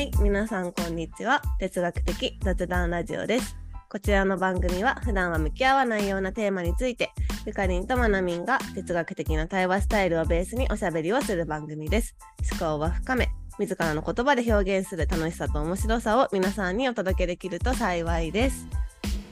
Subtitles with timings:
[0.00, 1.42] はい、皆さんこんにちは。
[1.58, 3.54] 哲学的雑談ラジオです。
[3.90, 7.10] こちらの番組は普段は向き合わないようなテーマについて、
[7.44, 12.16] ゆかりんとまなみんが哲学的な対話スタイルをベースにおしゃべりをする番組です。
[12.50, 13.28] 思考は深め、
[13.58, 18.66] 自らの言葉で表現する楽しさと面白さを皆さんにお届けできると幸いです。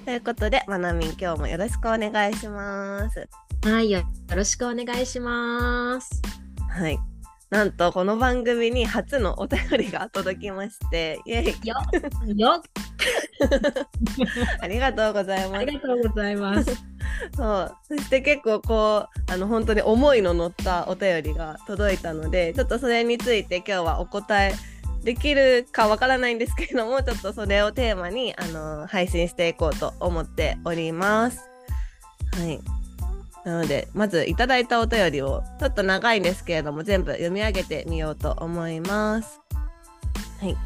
[0.05, 3.27] ということで、まなみん今日もよろしくお願いします。
[3.65, 4.03] はい、よ
[4.37, 6.21] ろしくお願いします。
[6.69, 7.08] はい。
[7.51, 11.75] なんとこの番組に初のお便りが届きまして、イエイよ、
[12.37, 12.63] よ、
[14.61, 15.75] ありがとうございますあり。
[15.75, 16.85] がとうございます。
[17.35, 24.53] そうそして結構こうあの本当に思いの乗ったお便りが届いたのでちょっとそれについて今日はお答え
[25.03, 31.49] できるかわからないんですけれどもちょっとそれをテーマにあの配信していこうと思っております。
[32.39, 32.78] はい
[33.49, 39.41] なのでまずいただいたお便りをちょっと長いんですけれども全部読み上げてみようと思います。
[40.41, 40.57] はい、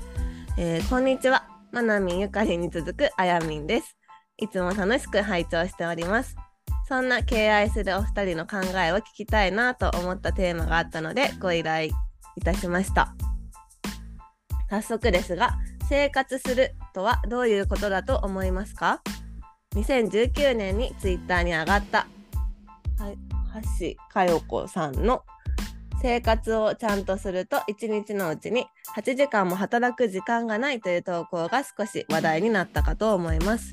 [0.59, 3.97] えーこんにちはまなみんゆかりに続くあやみんです。
[4.37, 6.35] いつも楽しく拝聴しております。
[6.89, 11.93] そんな敬愛するお二人の考えを聞きたいなと思ったテーマがあったのでご依頼
[12.37, 13.15] いたしました。
[14.69, 15.53] 早速ですが、
[15.89, 19.03] 生活するとはどういうことだと思いますか
[19.77, 22.09] ?2019 年にツイッターに上がった、
[22.99, 25.23] 橋佳代子さんの
[26.01, 33.73] 生活をちゃんとすると1日のうちに8時間も働く時間がないという投稿が少し話題になったかと思います。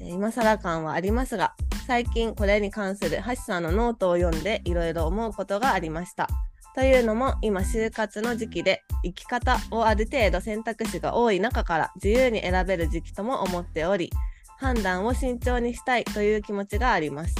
[0.00, 1.54] 今更感はありますが
[1.86, 6.28] 最近これに関する橋さんのノートを読んでいろいろ思うことがありました。
[6.74, 14.10] というのも今就活の時期で生き方をある程度選択肢が多い中から自由に選べる時期とも思っており
[14.58, 17.34] 判断を慎重にしたいという気持ちがあります。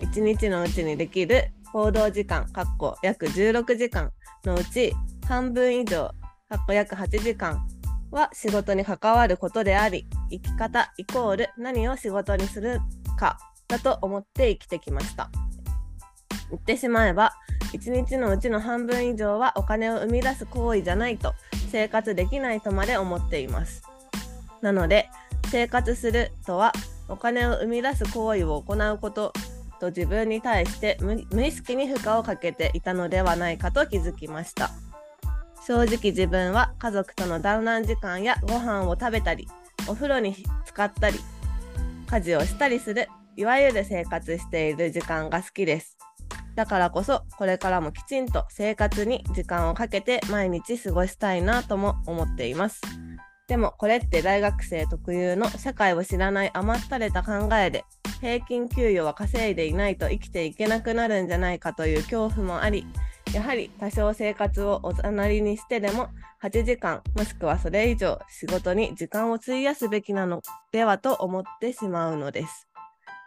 [0.00, 2.46] 1日のうちにできる行動時間
[3.02, 4.10] 約16時間
[4.44, 4.92] のうち
[5.28, 6.10] 半分以上
[6.68, 7.64] 約8時間
[8.10, 12.80] は仕事に関わることであり生き方イコール何を仕事にする
[13.16, 13.38] か
[13.68, 15.30] だと思って生きてきました。
[16.50, 17.32] 言ってしまえば
[17.72, 21.34] 1日のうちの半分以上はお金を生み出す行為じゃないと
[21.70, 23.82] 生活できないとまで思っています。
[24.60, 25.08] なので
[25.50, 26.72] 生活するとは
[27.08, 29.32] お金を生み出す行為を行うこと
[29.80, 34.70] と自分に対して無無意識に負荷をかけていたのではないかと気づきました。
[35.66, 39.46] 正直自分は家族との団らん時間やご飯を食べたり
[39.88, 41.18] お風呂に使ったり
[42.08, 45.96] 家事をしたりするいわゆる生活している時間が好きです。
[46.54, 52.80] だからこそこれからもきちんと生活に時間をかけて毎日過ごしたいなとも思っています。
[53.50, 57.84] でもこれって大学生特有の社会を知らない甘ったれた考えで
[58.20, 62.86] 平均給与は稼いでいないと生きていけなくなるんじゃないかという恐怖もあり
[63.34, 66.10] やはり多少生活をおざなりにしてでも
[66.44, 72.68] 8時間もしくはそれ以上仕事に時間を費やすべきなのではと思ってしまうのです。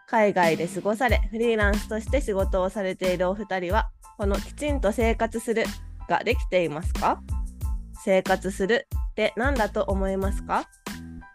[0.08, 5.66] 海外で過ごされフリーランスとして仕事をされているお二人はこのきちんと生活する
[6.08, 7.22] ができていますか？
[8.04, 10.68] 生活するって何だと思いますか？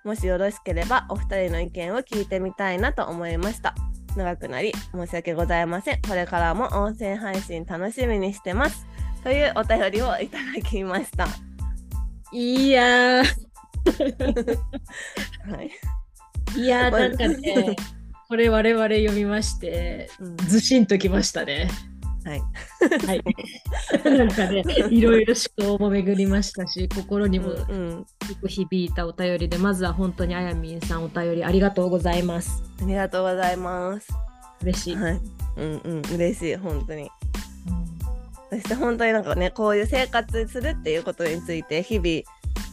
[0.04, 3.74] もしよろしければお二人の意見を聞いてみたいなと思いました。
[4.16, 6.02] 長くなり申し訳ございません。
[6.02, 8.86] これからも音声配信楽しみにしてます。
[9.22, 11.26] というお便りをいただきました。
[12.32, 13.24] いや は
[15.62, 15.70] い。
[16.66, 17.76] やー、なんかね、
[18.28, 21.68] これ我々読みまして、うんずしんときましたね。
[22.28, 22.42] はい。
[23.06, 23.24] はい。
[24.04, 28.06] なんかね、いろいろ思考も巡りましたし、心にもうん、よ
[28.40, 32.62] く響いたお便りで、まずは本当にあやみんさんお便りありがとうございます。
[32.82, 34.08] ありがとうございます。
[34.62, 34.96] 嬉しい。
[34.96, 35.20] はい。
[35.56, 37.10] うんうん、嬉しい、本当に。
[38.50, 42.22] そして本当になんかね、こういう生活するっていうことについて、日々、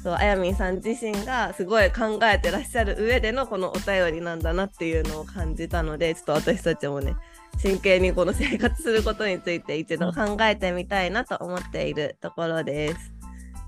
[0.03, 7.15] そうあやみんさん自身がすごい考えてらっしゃる上でのこのお便りなんだなっていうのを感じたのでちょっと私たちもね
[7.57, 13.13] 真剣にこの生活することについて一度考えてみたいなと思っているところです。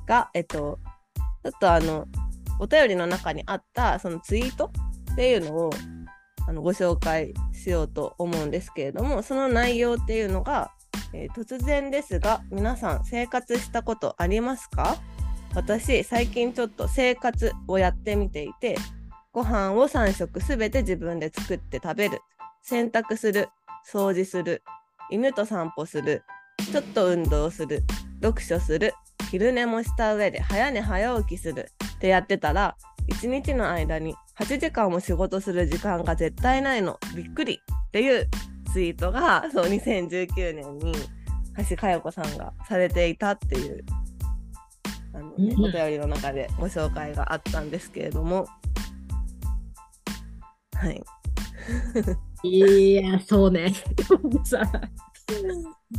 [0.05, 0.79] がえっと
[1.43, 2.05] ちょっとあの
[2.59, 4.71] お便りの中にあったそのツイート
[5.13, 5.69] っていうのを
[6.47, 10.71] あのご紹介しようと思うんですけれどもその内容っていうのが、
[11.13, 14.97] えー突然ですが皆さん生活したことありますか？
[15.57, 18.77] 私最近ちょっと生活をやってみていて
[19.31, 22.19] ご飯を3食すべて自分で作って食べる。
[22.61, 23.49] 洗濯する。
[23.91, 24.61] 掃除する。
[25.09, 26.21] 犬と散歩する。
[26.71, 27.81] ちょっと運動する。
[28.21, 28.93] 読書する。
[29.31, 31.71] 昼寝もした上で早寝早起きする。
[31.95, 32.77] ってやってたら
[33.09, 36.99] 1日の間に8時間も仕事する時間が絶対ないの。
[37.15, 37.59] びっくり。
[37.87, 38.27] っていう
[38.71, 40.93] ツイートがそう2019年に
[41.67, 43.83] 橋佳代子さんがされていたっていう。
[45.17, 45.65] あのねうん。
[45.65, 48.47] お便りの中でご紹介があったんですけれども。
[50.73, 51.03] はい。
[52.43, 53.73] いや、そうね。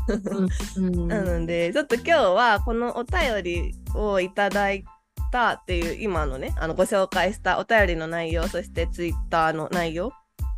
[1.09, 4.85] なのでちょっと今日はこのお便りをいただい
[5.31, 10.13] たっていう今のねあのご紹介したお便りの内容そしてツイッターの内容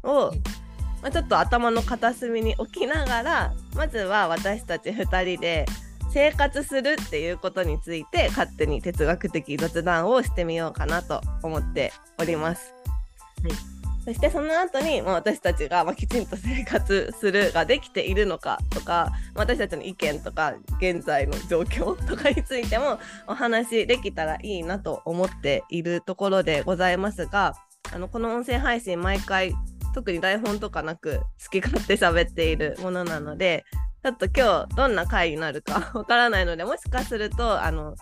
[0.04, 0.32] を、
[1.02, 5.66] まあ、ちょっと頭の片隅に置きながらまずは私たち2人で
[6.12, 12.74] 生活するっていうことについて勝手に哲学的雑談をしてみようかなと思っております。
[13.42, 27.54] はいそしてその後に、まあ、私たちが、まあ、きちんと生活するができているのかとか私たちの意見とか現在の状況とかについてもお話できたらいいなと思っているところでございますが
[27.92, 29.52] あのこの音声配信毎回
[29.94, 33.64] 特に台本とかなく好き勝手喋っているものなので
[34.02, 37.96] ちょっと今日どんな回になるか わからないのでもしかするとあの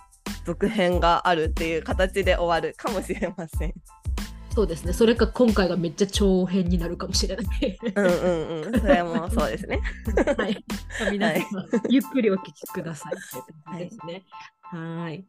[0.45, 3.75] 続編があるっていう形で終わるかもしれません。
[4.55, 4.93] そうですね。
[4.93, 7.79] それか今回がめっちゃ長編になるかもしれない。
[7.95, 9.81] うんうんうん、それもそうですね。
[10.37, 10.65] はい。
[11.13, 11.45] 皆さん、
[11.89, 14.25] ゆっくりお聞きくださいって感じですね。
[14.63, 15.25] はい。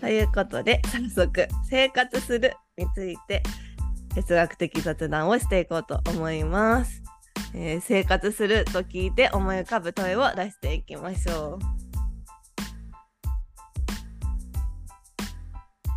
[0.00, 3.42] ということで早速生活するについて
[4.14, 7.02] 哲学的雑談をしていこうと思います。
[7.54, 11.58] えー生活すると聞いて思い浮かぶ問いを出していきましょう。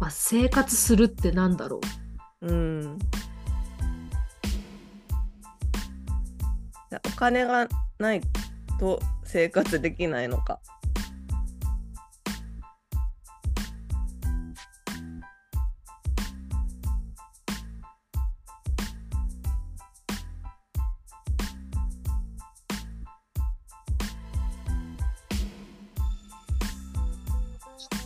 [0.02, 1.80] まあ、生活するってなんだろ
[2.42, 2.52] う？
[2.52, 3.00] ん。
[6.90, 7.68] じゃあお金が
[8.00, 8.22] ない
[8.80, 10.60] と生活できないのか。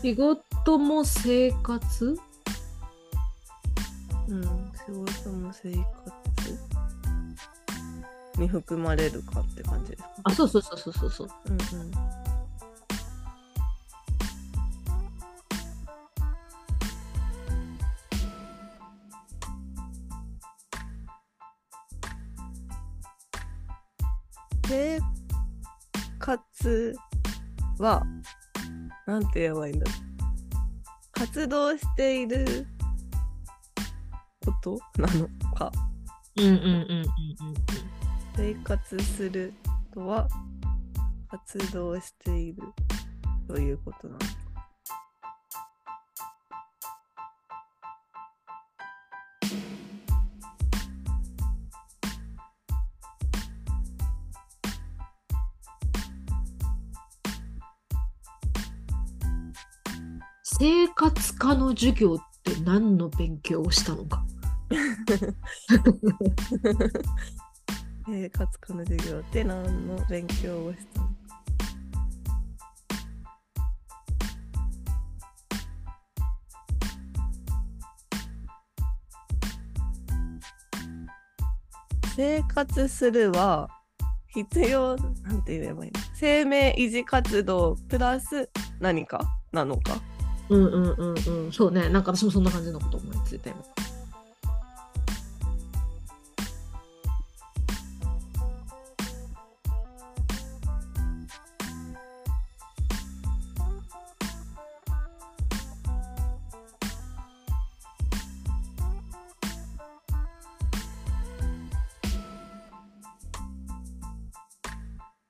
[0.02, 2.18] 仕事も生活？
[4.30, 5.84] うん、仕事も生活
[8.38, 10.10] に含まれるかって感じですか？
[10.24, 11.30] あ、そうそうそうそうそうそう。
[11.46, 11.92] うんうん。
[24.68, 25.00] 生
[26.20, 26.96] 活
[27.80, 28.04] は
[29.08, 29.86] なんて言えばいいんだ？
[31.12, 32.68] 活動している
[34.46, 34.78] こと？
[35.02, 35.72] なのか？
[36.38, 37.08] うんうんうんうんうん
[38.36, 39.54] 生活する
[39.94, 40.28] とは
[41.30, 42.62] 活動している
[43.48, 44.26] ということなのか
[60.60, 64.26] 生活科の授業って何の勉強をしたのか。
[68.08, 71.10] 生活科の授業って何の勉強をしたの？
[82.16, 83.70] 生活するは
[84.30, 86.00] 必要なんて言えばいいの？
[86.16, 90.02] 生命維持活動プラス何かなのか？
[90.50, 91.52] うんうんうんうん。
[91.52, 91.90] そうね。
[91.90, 93.56] なんか私もそんな感じのこと思いついたよ。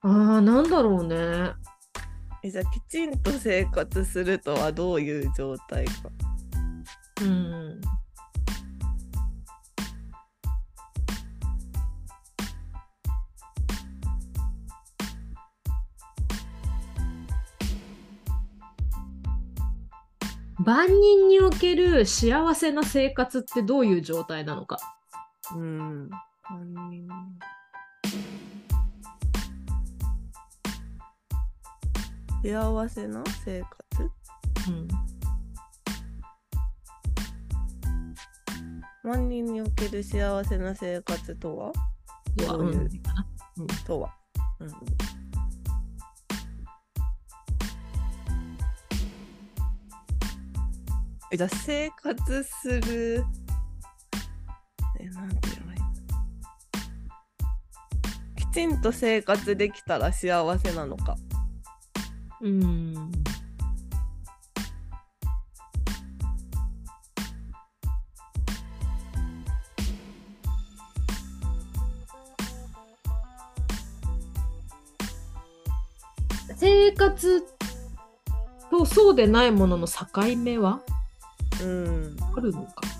[0.02, 1.57] ああ、なんだろうね。
[2.48, 5.94] えじゃあきちんと生活するとはどういう状態か
[7.22, 7.82] うん。
[20.60, 24.80] 万人における幸せな生活ってどういう状態なのか。
[25.56, 26.10] うん。
[26.50, 27.08] 万人
[32.48, 34.10] 幸せな生活？
[34.70, 34.88] うん。
[39.04, 41.74] 万人における幸せな生活とは？
[42.38, 42.90] どういう
[43.58, 43.68] うん。
[43.86, 44.16] とは、
[44.62, 44.72] うん、
[51.32, 53.26] えじゃあ生活する。
[55.02, 55.76] えなんて言えばい
[58.38, 61.18] いきちんと生活できたら幸せなのか
[62.42, 63.12] うん。
[76.56, 77.44] 生活
[78.72, 80.06] とそうでないものの境
[80.38, 80.82] 目は、
[81.62, 82.97] うん、あるのか。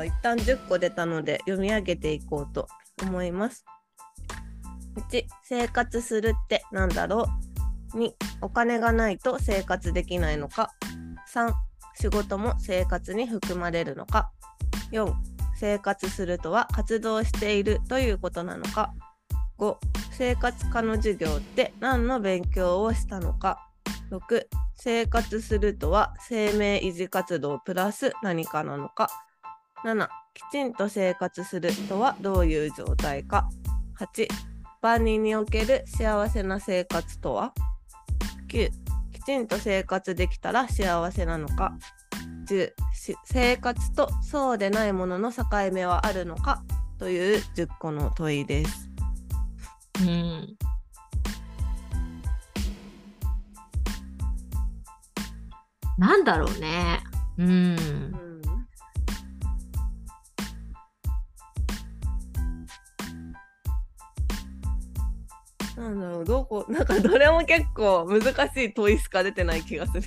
[0.00, 2.68] じゃあ一旦10個出たので読み上げていこうと
[3.02, 3.64] 思います。
[5.10, 7.26] 1生活するってなんだろ
[7.94, 7.98] う。
[7.98, 10.70] 2お金がないと生活できないのか。
[11.34, 11.52] 3
[11.96, 14.30] 仕事も生活に含まれるのか。
[14.92, 15.12] 4
[15.56, 18.94] 生活するとは活動しているということなのか。
[19.58, 19.76] 5
[20.12, 23.68] 生活科の授業って何の勉強をしたのか。
[24.10, 29.10] 6生活するとは生命維持活動プラス何かなのか。
[29.84, 33.48] 7きちんと生活するとはどういう状態か
[33.98, 34.28] 8
[34.82, 37.52] 万人における幸せな生活とは
[38.48, 38.70] 9
[39.12, 41.74] きちんと生活できたら幸せなのか
[42.46, 46.62] 10し生活とそうでないものの境目はあるのか
[46.98, 48.90] という10個の問いです。
[50.02, 50.56] うん。
[55.98, 57.00] なんだろうね。
[57.38, 58.29] うん。
[65.80, 70.02] なんだろうどこなんかどれも結構難しい問いしか出てない気がする。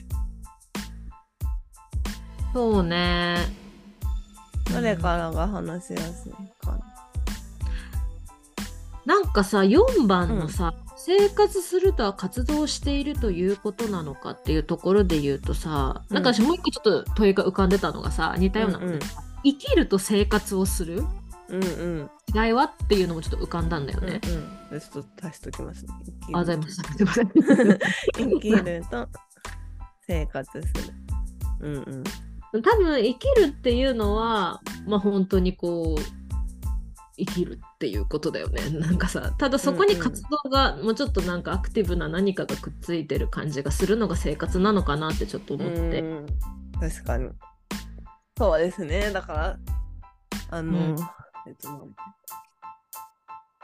[2.53, 3.37] そうね。
[4.71, 6.31] どれからが話しやすい
[6.63, 6.79] かな。
[9.05, 18.99] なんかさ4番のさ、生活するとは活動しているということなのかっていうところで言うとさ、うんなんか私もう一個ちょっと問いが浮かんでたのがさ似たようなうんうん
[19.43, 21.03] 生きると生活をする
[21.53, 21.65] うんう
[22.03, 22.09] ん。
[22.35, 24.19] 違いはっていうのもちょっと浮かんだんだよね。
[24.23, 24.79] うんうん。
[24.79, 25.91] ちょっと足しときますね。
[26.33, 26.93] あざいました。
[26.93, 27.31] すいません。
[28.17, 29.07] 生きると
[30.07, 30.93] 生活する。
[31.61, 31.75] うん
[32.53, 32.61] うん。
[32.61, 36.01] 多分生きるっていうのはまあ本当にこう
[37.17, 46.25] 生きるっていうことだよね なんかさただそこに活動がもうちょっとなんかアクティブな何かがくっついてる感じがするのが生活なのかなってちょっと思って、うん
[46.79, 47.29] 確かに。
[48.37, 49.11] そうですね。
[49.11, 49.57] だから、
[50.49, 50.95] あの、うん
[51.47, 51.67] えっと、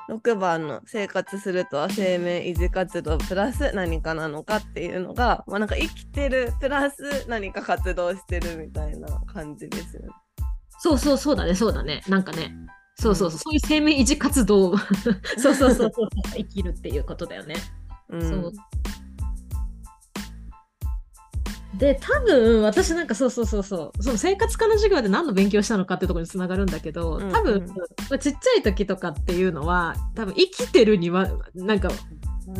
[0.10, 10.10] 6番の生活するとは生命維持活動プラス何かなのかっていうのが、まあ、なんか生きてるプラス何か活動してるみたいな感じですよね。
[10.80, 12.02] そうそうそうだねそうだね。
[12.08, 12.54] なんかね。
[12.96, 14.76] そうそうそう、そういう生命維持活動
[15.38, 16.10] そうそうそうそう。
[16.36, 17.56] 生きるっていうことだよね。
[18.10, 18.54] うん、そう
[21.78, 27.76] で多分私なんかそうそうそうそうその生活科の授業で何の勉強したのかってところにつながるんだけどうん多分、うんま
[28.12, 31.90] あちっちゃい時とかっていうのは多分生きてるにはなんか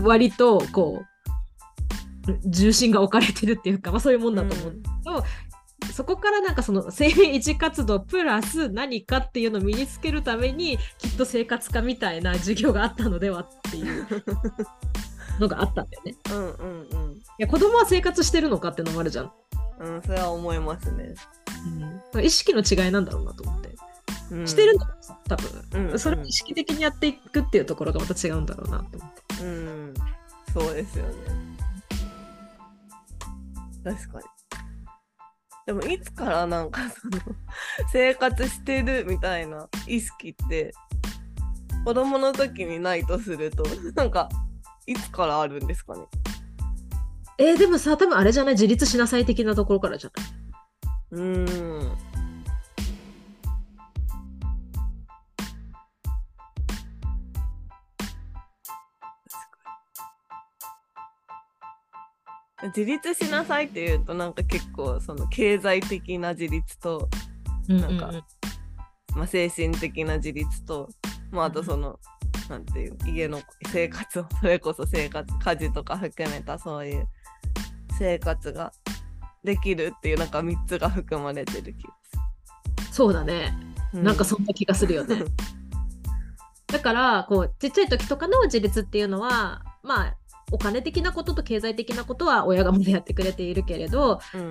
[0.02, 5.24] 割とこう重心が置かれてるっていうか、まあ、そういうもんだと思うけど、
[5.94, 14.08] そこからなんかその生命維持活動プラス何かっていうのを身につけるためにきっと生活科みたいな授業があったのではっていう
[15.40, 16.16] のがあったんだよね。
[16.32, 17.14] うんうんうん。
[17.14, 19.32] いや子供は生活してるのかってのもあるじゃん。
[19.80, 21.16] うん、それは思いますね。
[22.22, 23.70] 意識の違いなんだろうなと思って。
[24.32, 25.66] うん、してるんだろうさ、多分。
[25.74, 29.44] うんうんそれを意識的にやっていくっていうところがまた違うんだろうなと思って。
[29.44, 29.94] うん、
[30.54, 31.14] そうですよね。
[33.84, 34.26] 確かに。
[35.66, 37.20] でもいつからなんかその
[37.92, 40.74] 生活してるみたいな意識って
[41.86, 44.30] 子供の時にないとするとなんか
[44.90, 46.02] いつからあるんですかね？
[47.38, 48.54] えーでもさ、多分あれじゃない？
[48.56, 50.12] 自立しなさい的なところからじゃ
[51.12, 51.22] ない？
[51.22, 51.98] うーん。
[62.76, 67.08] 自立しなさいっていうとなんか結構その経済的な自立と、
[67.68, 68.12] なんか
[69.16, 70.90] まあ、精神的な自立と、
[71.32, 72.00] まあ、あとその、
[72.50, 73.42] なんていう家の
[73.72, 77.08] 生活をそれこそ生活家事とか含めたそういう
[77.98, 78.74] 生活が
[79.44, 81.94] できるっていうなんか3つが含まれてる気が
[82.92, 83.54] そうだね。
[83.92, 84.04] する。
[84.04, 85.24] なんかそんな気がするよね。
[86.68, 90.16] だから、こう、ちっちゃい時とかの自立っていうのは、まあ、
[90.52, 94.50] お金的なことと経済的なことは親がまだやってくれているけれど、うん、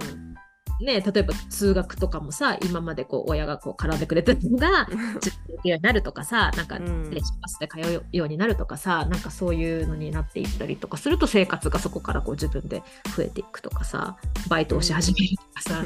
[0.81, 7.11] ね、例えば通学とかもさ今までこう親がこう絡んでくれたのが自分で行くようになるとかさなんかうん。
[7.11, 12.83] 電子パスで通うようになるとかさなんかそういうのになっていったりとかすると生活がそこからこう自分で
[13.17, 14.17] 増えていくとかさ
[14.49, 15.85] バイトをし始めるとかさ、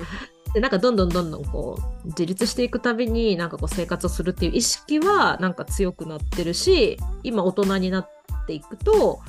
[0.53, 8.11] でなんかどんどんどんどんこう自立していくたびになんかこう生活をするっていう意識はなんか強くなってるし今大人になっ
[8.47, 9.21] ていくと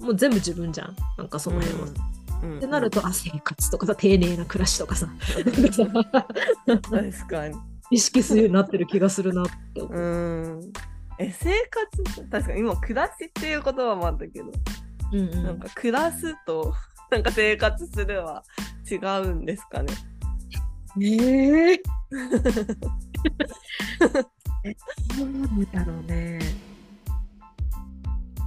[0.00, 0.96] もう全部自分じゃん。
[1.16, 1.86] なんかその辺は。
[1.86, 2.19] うん
[2.56, 7.56] ってなると、あ生活とかさ丁寧な暮らしとかさ確かに
[7.90, 9.98] 意識するようになってる気がするなって思う。
[9.98, 10.00] う
[10.60, 10.72] ん。
[11.18, 14.52] え、生活確かに今、暮らしっていう言葉もあったけど、
[15.12, 16.72] うんうんなんか暮らすと、
[17.10, 18.44] なんか生活するは
[18.90, 19.92] 違うんですかね？
[21.02, 21.82] ええ
[24.64, 24.74] え、
[25.18, 26.38] どうなんだろうね。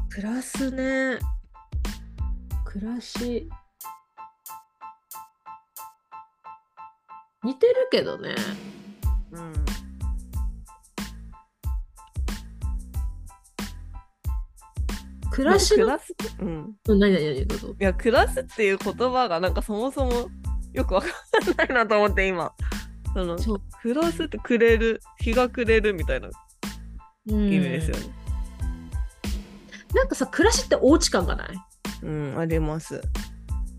[0.09, 1.19] 暮らすね。
[2.65, 3.49] 暮らし。
[7.43, 8.35] 似てるけどね。
[9.31, 9.53] うん。
[15.31, 15.77] 暮らしの。
[15.77, 16.75] 暮らす、うん。
[16.87, 17.47] うん何何何？
[17.47, 17.75] どうぞ。
[17.79, 20.29] いや、暮らすっていう言葉がなんかそもそも
[20.73, 21.11] よくわかん
[21.57, 22.53] ないなと思って今。
[23.13, 23.61] そのそう。
[23.81, 26.29] 暮らすってくれる、日が暮れるみたいな
[27.29, 28.03] うん意味ですよね。
[29.93, 31.49] なんかさ、暮らしってお家感がない？
[32.03, 33.01] うん、あります。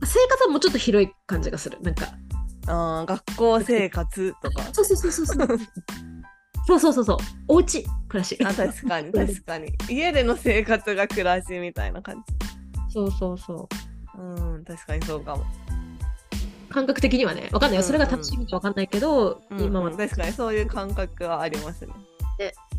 [0.05, 1.79] 生活はもうちょっと広い感じがする。
[1.83, 2.07] なんか。
[2.67, 4.63] ああ、学校生活とか。
[4.73, 5.59] そ うそうそうそうそう。
[6.67, 7.17] そうそうそうそう。
[7.49, 8.39] お家暮らし。
[8.45, 9.73] あ、確かに、確かに。
[9.89, 12.25] 家での生活が暮らしみたいな感
[12.89, 13.69] そうそうそう。
[14.17, 14.21] じ。
[14.21, 15.45] うん、確かにそうかも。
[16.71, 17.81] 感覚的にはね、わかんないよ。
[17.83, 21.93] うんそれが正しいかわかんないけど、うん今はうん確かにそういう感覚はありますね。
[22.41, 22.74] あ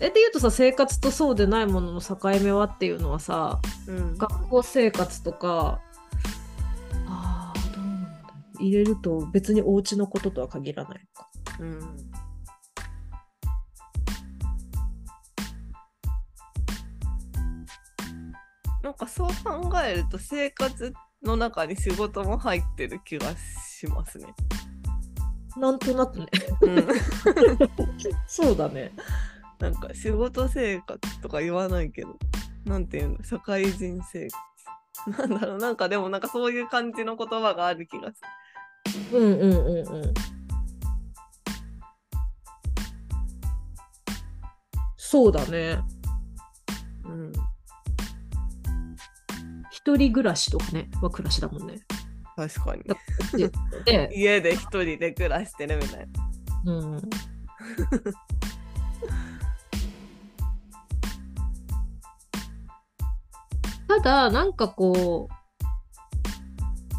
[0.00, 4.16] えっていうとさ、生活とそうでないものの境目はっていうのはさ、うん。
[4.16, 5.82] 学校生活とか、
[7.06, 11.30] ああ、どうなんだ入れると別にお家のこととは限らないのか。
[11.60, 11.80] うん。
[18.82, 24.34] なんかそう考えると生活の中に仕事も入ってる気がしますね。
[25.58, 26.26] なんとなくね。
[26.62, 26.88] うん、
[28.26, 28.92] そうだね。
[29.60, 32.16] なんか仕事生活とか言わないけど、
[32.64, 34.40] なんていうの、社会人生活。
[35.28, 38.20] なんだろう、なんかでもなんかそういう感じの言葉がある気がす
[39.12, 40.14] うんうんうんうん。
[44.96, 45.76] そうだね。
[45.76, 45.82] る。
[47.04, 47.32] うん。
[49.70, 51.80] 一人暮らしとかね、は暮らしだもんね。
[52.36, 52.82] 確かに。
[53.84, 56.08] で、で家で一人で暮らしてるみたい
[56.64, 56.72] な。
[56.72, 57.02] うん。
[63.90, 65.34] ただ、なんかこう、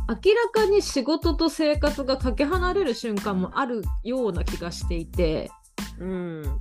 [0.09, 5.49] 明らかに仕事と生活がかけ離れる瞬間もあるような気がしていて、
[5.99, 6.59] うん。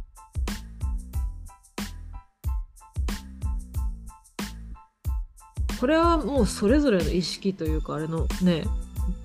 [5.80, 8.62] これはもうそれぞれの意識というか、あれのね、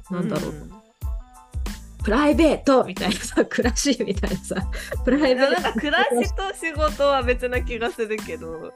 [0.10, 0.72] なんだろう、ん。
[2.04, 4.56] プライベートみたいなさ、暮らしみたいなさ、
[5.04, 5.62] プライベート。
[5.62, 8.74] なんか暮らしと仕事は別な気がするけど、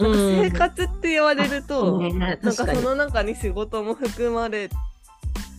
[0.00, 4.70] なんかうん生活って言われると、ねなんかその中に仕事も含まれ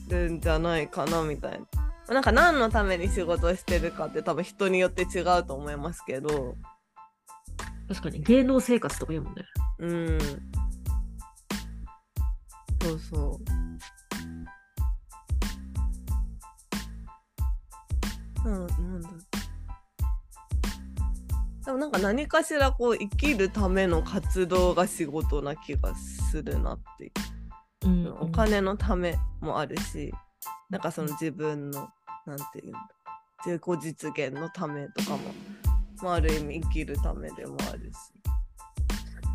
[0.09, 1.59] るんじゃないかなみたい
[2.07, 2.13] な。
[2.13, 6.55] なんか何のために仕事をしてるかって多分人によって違うと思いますけど、
[7.87, 9.43] 確かに芸能生活とか言うもんね。
[9.79, 10.19] うん。
[12.81, 13.43] そうそう。
[18.43, 19.09] うん、なんだ
[21.65, 27.11] でもなんか何かしらこう生きるための活動が仕事な気がするなっていう。
[27.85, 30.13] うんお金のためもあるし、
[30.69, 31.89] なんかその自分の、
[32.27, 32.79] なんていうんだ、
[33.45, 35.19] 自己実現のためとかも、
[36.03, 37.97] まあ、ある意味生きるためでもあるし。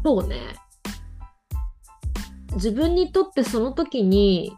[0.04, 0.40] そうね。
[2.54, 4.56] 自分にとってその時に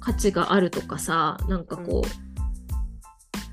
[0.00, 2.08] 価値があるとかさ、なんかこう、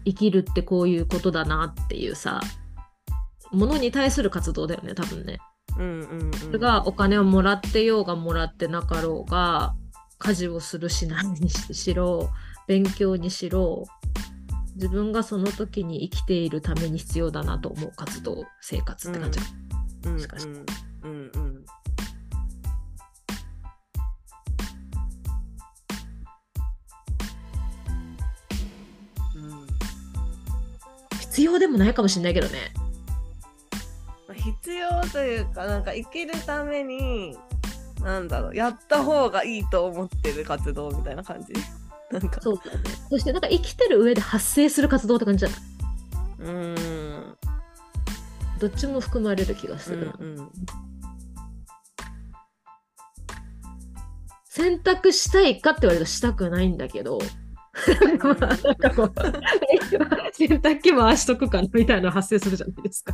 [0.06, 2.40] 生きるってこういうことだなっていうさ、
[3.52, 5.40] ものに対する活動だよね、多分ね。
[5.78, 6.34] うんうんうん。
[6.34, 9.76] それがお金をもらってようがもらってなかろうが、
[10.18, 12.30] 家事をするしないにしろ、
[12.68, 13.86] 勉強にしろ、
[14.76, 19.40] 自分がその時に生きているために必要だなと思う活動、生活って感じ。
[20.18, 20.66] しかしうん
[21.04, 21.66] うんうん
[31.20, 32.74] 必要でもないかもしれないけどね。
[34.40, 37.38] まあ必要というかなんか生きるために
[38.02, 41.54] なんだろうやった方がいいと思ってる活動みたいな感じ？
[42.12, 42.84] なんかそうだよね。
[43.10, 45.60] そしてなんか生きてる上で発生する活動って感じじゃない？
[46.40, 47.38] うーん
[48.60, 50.02] どっちも含まれる気がすうん。
[50.02, 50.52] うん
[54.52, 57.20] 選択したいかって言われるとしたくないんだけど。
[58.24, 59.14] まあなんかこう
[60.34, 63.14] 洗濯機回しとくかなみたいなの発生するじゃないですか。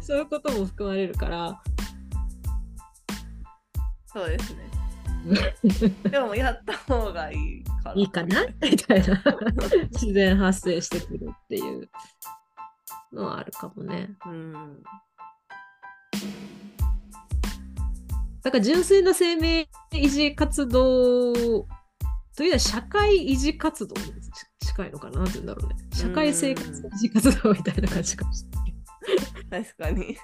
[0.00, 1.60] そういうことも含まれるから。
[4.06, 4.70] そうですね
[6.10, 8.46] でもやった方がいいからいいかな？
[8.62, 9.22] みたいな
[9.92, 11.88] 自然発生してくるっていう
[13.12, 14.10] のはあるかもね。
[14.26, 14.82] うん
[18.42, 21.66] だから純粋な生命維持活動
[22.36, 24.12] というよりは社会維持活動に
[24.60, 25.76] 近いのかななんて言うんだろうね。
[25.92, 28.50] 社会生活維持活動みたいな感じかもしれ
[29.50, 29.64] ない。
[29.64, 30.16] 確かに。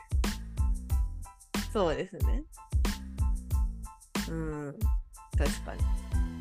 [1.73, 2.43] そうですね。
[4.29, 4.75] うん。
[5.39, 5.83] 確かに。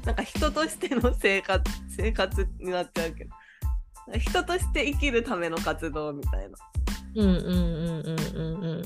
[0.06, 3.32] なんか人としての生活生活になっちゃうけど。
[4.18, 6.58] 人として生きるための活動みたいな。
[7.16, 8.82] うんうんうんうんうんうん。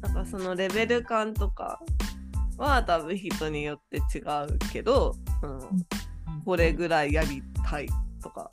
[0.00, 1.82] なんかそのレベル感とか
[2.56, 5.86] は多分人によって違うけど、うん、
[6.44, 7.88] これぐらいやりたい
[8.22, 8.50] とか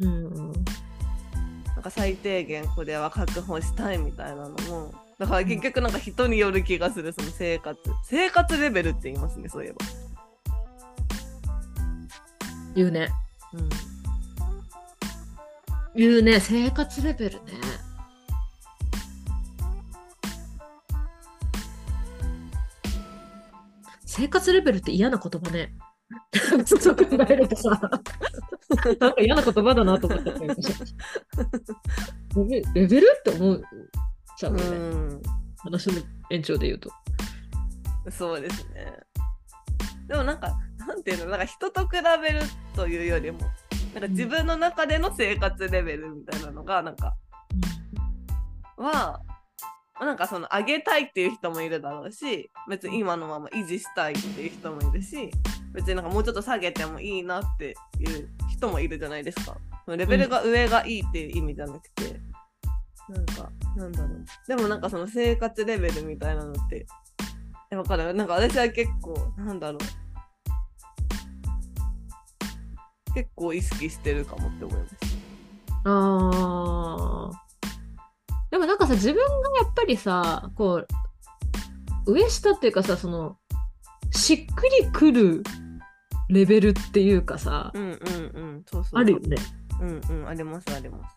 [0.00, 0.52] うんうん
[1.74, 9.76] なんか最低限これは確保したいみたいなのもだから結局なんか人による気がするその生活生活レベルって言いますねそういえば、
[12.74, 13.08] 言うね。
[13.52, 13.68] うん、
[15.94, 16.40] 言うね。
[16.40, 17.52] 生活レベルね。
[24.04, 25.72] 生活レベルって嫌な言葉ね。
[26.66, 27.70] そう考えるとさ、
[29.00, 30.38] なんか嫌な言葉だなと思ったレ
[32.44, 33.62] ベレベルって思う
[34.36, 34.64] ちゃうよね。
[34.64, 35.22] うん
[35.64, 35.94] 話の
[36.30, 36.90] 延長で言うと。
[38.10, 38.92] そうですね
[40.08, 41.92] でもなんかなんていうのなんか人と比
[42.22, 42.40] べる
[42.74, 43.38] というよりも
[43.94, 47.16] なんか自分の中での生活レベルみたいなのがなんか
[48.76, 49.20] は
[49.98, 55.30] なんかその上げたいっていう人もいるだろうし別に今のまま維持したいっていう人もいるし
[55.74, 59.56] 別になんかもうちょっと下げてもいいなっていう人もいるじゃないですか。
[59.88, 62.20] レベルが上がいいっていう意味じゃなくて、
[63.08, 64.24] なんかなんだろう。
[64.48, 66.86] でもなんかその生活レベルみたいなのって
[67.70, 68.14] えわかる？
[68.14, 69.80] なんか私は結構なんだろう。
[73.14, 74.96] 結構意識してるかもって思います。
[75.84, 77.44] あー。
[78.50, 79.22] でもなんかさ自分が
[79.60, 80.86] やっぱりさこう
[82.06, 83.36] 上下っていうかさその
[84.12, 85.42] しっくりくる
[86.28, 89.36] レベルっていうかさ、うんうんうんそうそうあるよね。
[89.80, 91.16] うんうんありますあります。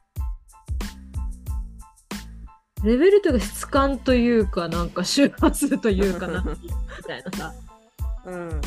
[2.83, 7.53] レベルというか質感というかなんか周波数というかな みたいなさ。
[8.25, 8.61] うん。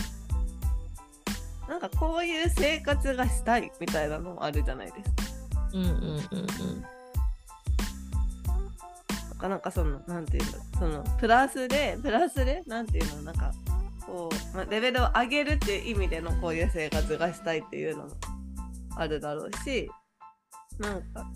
[1.68, 5.10] なんかこういう生活がしたいみたいなのもあるじゃないですか。
[5.72, 6.20] うんうんうんうん。
[9.28, 13.52] なんかなんかそのなんていうのそのプラスでプラスでなんていうのなんか
[14.06, 18.10] こう、まあ、レベルを上げるっていう意味でのこういう生活がしたいっていうのも
[18.96, 19.90] あるだろうし
[20.78, 21.30] なんか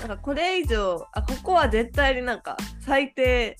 [0.00, 3.56] なんかこれ以上あここは絶対になんか最低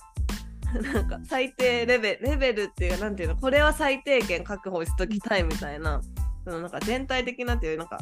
[0.93, 6.01] なんか最低レベルレベルっていうかなんていうのこれは最低限確保しときたいみたいな
[6.45, 7.99] そのなんか全体的なっていうなんか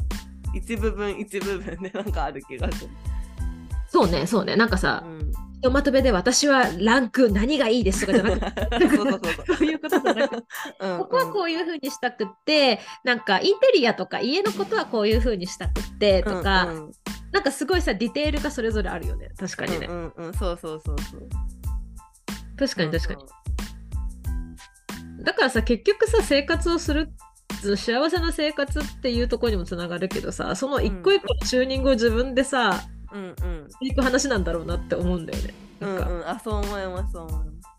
[0.53, 2.91] 一部分一部分でなんかある気がする。
[3.87, 4.55] そうねそうね。
[4.55, 5.19] なんかさう、ん。
[5.31, 5.32] ひ
[5.63, 8.39] とまとめで私はランク何がいいですとかじゃなく
[8.79, 8.89] て
[9.57, 10.47] そういうことじゃなくて
[10.79, 16.91] うんここはこういう風にしたくって、なんかインテリアとか家のことはこういう風にしたくってとか、うんうん。
[17.31, 19.31] なんかすごいさディテールがそれぞれあるよね。
[19.39, 20.25] 確かにね、うんうん。
[20.27, 21.27] うん、そうそうそうそう。
[22.57, 23.25] 確かに確かに、
[25.23, 27.09] だからさ結局さ生活をする
[27.75, 35.53] 幸せな生活っていうところにもつながるけどさその一個一個のチューニングを自分でさ、うんうんしていく話なんだろうなって思うんだよね。
[35.81, 37.69] うなんんか、うん、あそう思いますそう思います。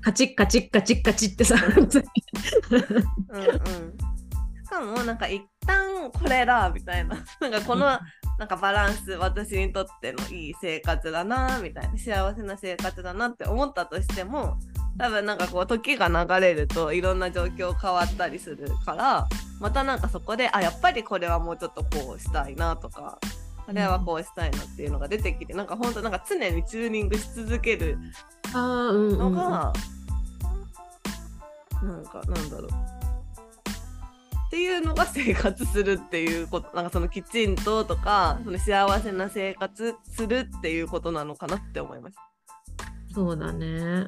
[0.00, 1.90] カチッカチッカチッカチッってさうんうん。
[1.90, 1.98] し
[4.68, 7.16] かもなんか一旦これだみたいな。
[7.40, 7.98] なんかこの
[8.38, 14.58] なんかバランス私にとってのいい生活だなみたいな幸せな生活だなって思ったとしても
[14.98, 19.28] 多分なんかこう時が流れるといろんな状況変わったりするから
[19.60, 23.18] またなんかそこであやっぱりこれはもうちょっとこうしたいなとか
[23.66, 27.98] これはこうしたいなっていうのが出てきてなんか本当なんか常にチューニングし続ける
[28.52, 29.72] あーうんうんうんのが、
[31.82, 32.70] なんかなんだろう
[34.46, 42.16] っていうのが生活するっていうことなんかそのきちんととかその幸せな生活するっていうことなのかなって思います。
[43.12, 44.06] そうだね。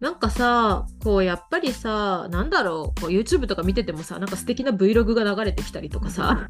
[0.00, 6.48] なんかさ、こうやっぱりさ、なんだろう、こう YouTube とか見ててもさ、なんか素敵な Vlog が流れてきたりとかさ、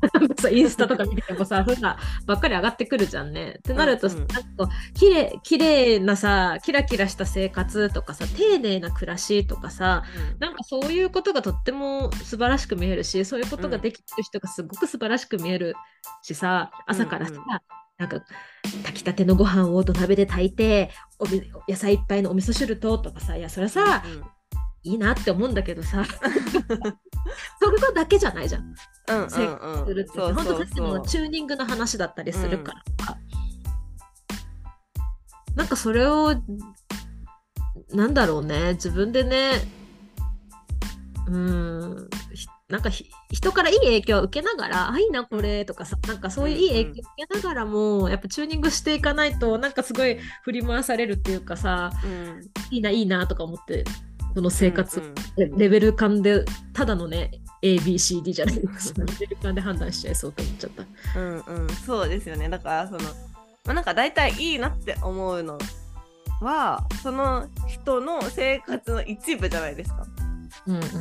[0.53, 3.57] インスタとか見ててもさ、そういうのばっかり上がってくるじゃんね。
[3.59, 4.19] ってなると、うんうん。
[4.19, 10.05] なんかこう、きれい、きれいなさ、キラキラした生活とかさ、丁寧な暮らしとかさ、
[10.39, 15.75] なんかそういうことがとっても素晴らしく見えるし、そういうことができてる人がすごく素晴らしく見える
[16.23, 17.45] しさ、朝からさ、うんうん
[18.01, 18.23] なんか
[18.63, 24.25] 炊きたてのご飯を土鍋で炊いておみ野菜いっぱいのお味噌汁ととかさいやそれはさ、うん
[24.83, 26.03] いいなって思うんだけどさ。
[27.63, 28.63] それだけじゃないじゃん。
[28.63, 29.87] うんうん生うん。
[29.87, 32.73] するって本当さっきのチューニングの話だったりするか
[33.07, 33.19] ら、
[35.55, 36.35] なんかそれを
[37.93, 38.73] なんだろうね。
[38.73, 39.61] 自分でね
[41.27, 52.51] うーんひなんかひ人からいい影響を受けながらあいいなこれとかさなんかそういういい影響を受けながらも、やっぱチューニングしていかないとなんかすごい振り回されるっていうかさうん。
[52.71, 53.85] いいないいなとか思って
[54.35, 55.59] この生活、うんうん。
[55.59, 57.31] レベル感でただのね
[57.63, 59.03] ABCD じゃないですか。
[59.03, 61.21] レベル感で判断しちゃいそうと思っちゃった。
[61.21, 61.69] うんうん。
[61.69, 62.49] そうですよね。
[62.49, 65.59] だからその、まあ、なんか大体いいなって思うの
[66.41, 70.07] はその人の生活の一部じゃないですか、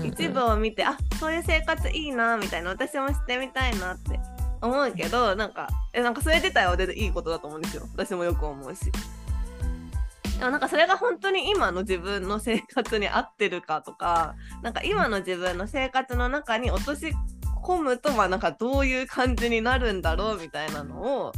[0.05, 4.19] 一部を見てあそういう生活いいなみたいな私もしてみたいなって
[4.61, 7.83] 思うけどなんかえなんかそれ自体は全然いいことだと思うんですよ。
[7.93, 8.91] 私もよく思うし。
[10.39, 17.13] でもなんかそれが本当に今の自分の生活に合ってるかとかなんか今の自分の生活の中に落とし
[17.61, 21.33] 込むとまあなんかどういう感じになるんだろうみたいなのを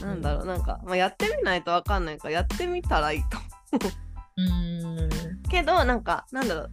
[0.00, 3.38] なんだろうなんか、まあ、やってみないとわかんないからやってみたらいいと
[4.36, 4.40] う。
[4.40, 5.42] ーん。
[5.50, 6.70] けどなんかなんだろう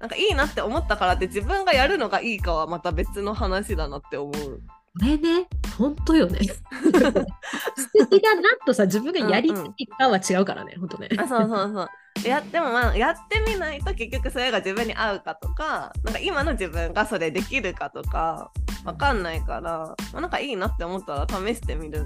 [0.00, 4.60] なんかいいなって思ったからって自分がやるのがいいかはまた別の話だなって思う。
[4.98, 5.46] これね
[5.78, 11.88] 本当よね 素敵だなとさ自分がやりたいかは違うからね本当ねあそうそうそう。
[12.28, 18.50] やってもまあやってみないと結局それが自分に合うかとかなんか今の自分がそれできるかとか
[18.84, 22.04] わかんないから、まあ、なんかいいなって思ったら試してみる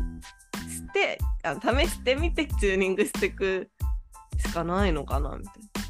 [0.69, 3.71] してあ試してみてチューニングしていく
[4.39, 5.84] しかないのかなみたいな。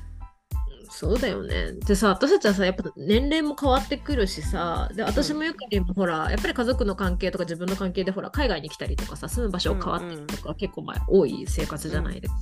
[0.96, 1.72] そうだよね。
[1.72, 12.40] でさ、私たちはさ、やっぱ年齢も変わってくるしさ、で私もゆかりもほら、やっぱり家族の関係とか自分の関係でほら、海外に来たりとかさ、住む場所変わってるとか、結構まあ多い生活じゃないですか。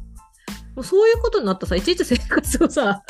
[0.75, 3.03] もうそういうことになったらさ、いちいち生活をさ、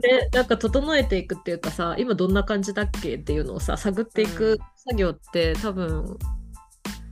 [0.00, 6.16] で なんか整えていくっていうかさ、今どんな感じだっけっていうのをさ、探っていく作業って多分、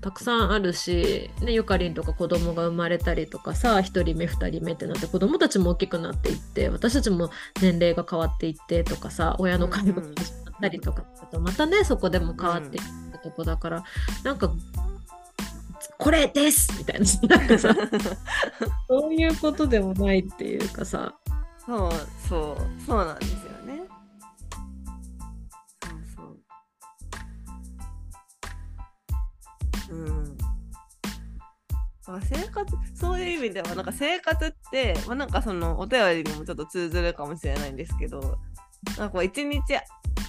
[0.04, 7.30] たくさんあるし、ね、ゆかりんとか子供が生まれたりとかさ1人目2人目ってなって子供たちも大きくなっていって私たちも
[7.62, 13.84] 年齢が変わっていってとかさ親の介護が始まったりとかあとまたねそこでも変わっていくとこだから、
[14.24, 14.52] なんか
[15.96, 16.76] これです!
[16.76, 17.06] みたいな。
[17.38, 17.74] なんかさ
[18.86, 21.14] そういうことでもないっていうかさ。
[21.64, 21.90] そう
[22.28, 23.53] そうそうなんですよ
[29.90, 30.36] うん。
[30.36, 30.44] だ
[32.04, 38.38] から生活そういう意味ではなんか生活って、まあ、なんかそのお便りにもちょっと通ずるかもしれないんですけど
[38.98, 39.62] なんかこう1日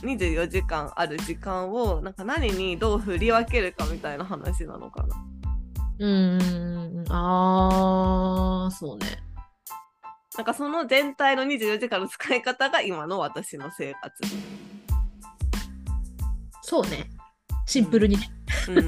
[0.02, 5.16] 24時間ある時間をなんか何にどう振り分けるかみたいな話なのかな。
[6.00, 9.24] うーんあーそうね
[10.36, 14.14] なんかその全体の24時間の使い方が今の私の生活。
[16.62, 17.10] そうね
[17.66, 18.18] シンプルに。
[18.18, 18.30] ね、
[18.70, 18.86] うんうん。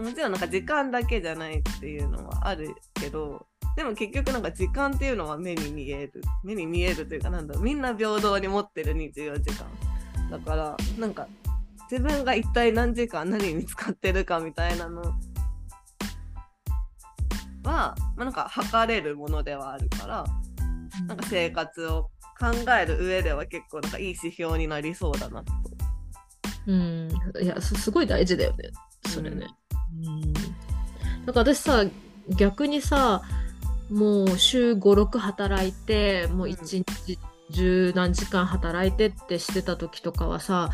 [0.04, 9.66] もちろんなんか時間だけじゃないっていうのはあるけどでも結局なんか時間っていうのは目に見える目に見えるというかなんだみんな平等に持ってる24時間
[10.30, 11.26] だからなんか
[11.90, 15.14] 自分が一体何時間何に使ってるかみたいなのは、
[17.62, 20.24] まあ、なんか測れるものではあるから
[21.06, 22.10] なんか生活を
[22.44, 25.52] 考える上では結構なんかいい指標になりそうだなと。
[26.66, 27.08] うん、
[27.42, 28.70] いやすすごい大事だよね。
[29.08, 29.46] それね。
[29.96, 30.20] うん、
[31.24, 31.84] なんか私さ
[32.36, 33.22] 逆にさ
[33.90, 37.18] もう週56働いてもう一日
[37.50, 40.70] 十何時間働いてってしてた時とかはさ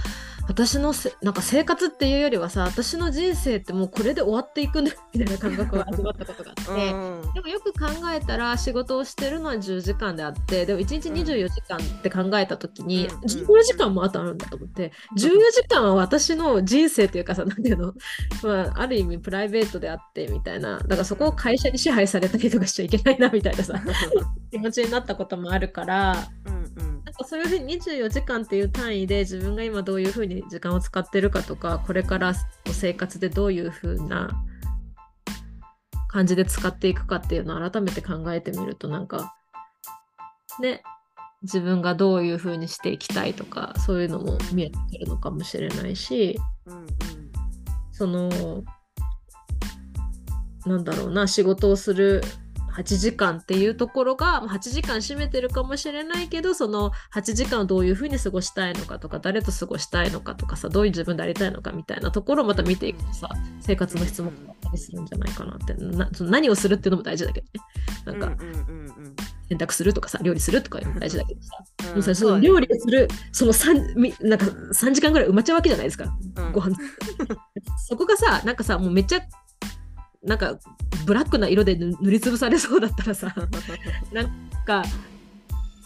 [0.50, 6.70] 私のせなんか生活っていうよりはさ私の人生ってもうこれで終わっていくんだみたいな感覚を味わったことがあって。
[6.70, 7.35] うん。
[7.35, 17.94] でもよく考えたら仕事をしてるのは10時間であってでも1日24時間って考えた時に、うん14時間もあとあるんだと思って14時間は私の人生というかさ 何ていうの、
[18.42, 20.78] まあ、ある意味プライベートであってみたいな。
[20.78, 23.74] だからそこを会社に支配されたりとかしちゃいけないなみたいなさ
[24.50, 27.04] 気持ちになったこともあるからうんうん。
[27.04, 34.30] なんかそういうふうに24時間っていう単位で自分が今どういうふうに時間を使ってるかとかこれからの生活でどういうふうな
[36.09, 39.35] 感じで使っていくかっていうのを改めて考えてみるとなんか
[40.61, 40.83] ね
[41.42, 46.87] 自分がどういうふうにしていきたいとかそういうのも見えてくるのかもしれないしうん。
[47.92, 48.30] その
[50.64, 52.22] なんだろうな仕事をする
[52.81, 63.29] 8時間っていうところが8時間占めてるかもしれないけどその8時間をどういうふうに過ごしたいのかとか誰と過ごしたいのかとかさどういう自分でありたいのかみたいなところをまた見ていくとさ
[63.61, 65.75] 生活の質問があったりするんじゃないかなって。
[65.75, 67.61] なその何をするっていうのも大事だけどね。
[68.05, 68.45] なんか
[69.49, 76.05] 洗濯するとかさ料理するとかいうのも大事だけどさ、うんでもさその料理をするその 3, みなんか3時間ぐらい埋まっちゃうわけじゃないですか。
[76.37, 76.53] うん。
[76.53, 76.77] ご飯。
[77.88, 79.21] そこがさなんかさもうめっちゃ
[80.22, 80.59] なんか
[81.06, 83.35] ブラックな色で塗塗りつぶされそうだったらさ
[84.12, 84.85] なんか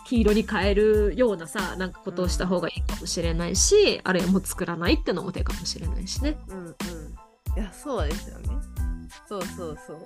[0.06, 6.36] 黄色に変えるようなさなんかことをした方がいいかもしれないし、あるいはもう作らないってのも手かもしれないしね。
[6.48, 6.74] うんうん。
[7.56, 8.48] いやそうですよね。
[9.26, 9.98] そうそうそう。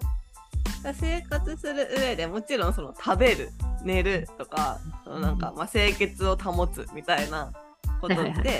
[0.94, 3.50] 生活する上でもちろんその食べる
[3.82, 7.52] 寝るとかそのなんか、まあ、清潔を保つみたいな
[8.00, 8.54] ことって、はいはいは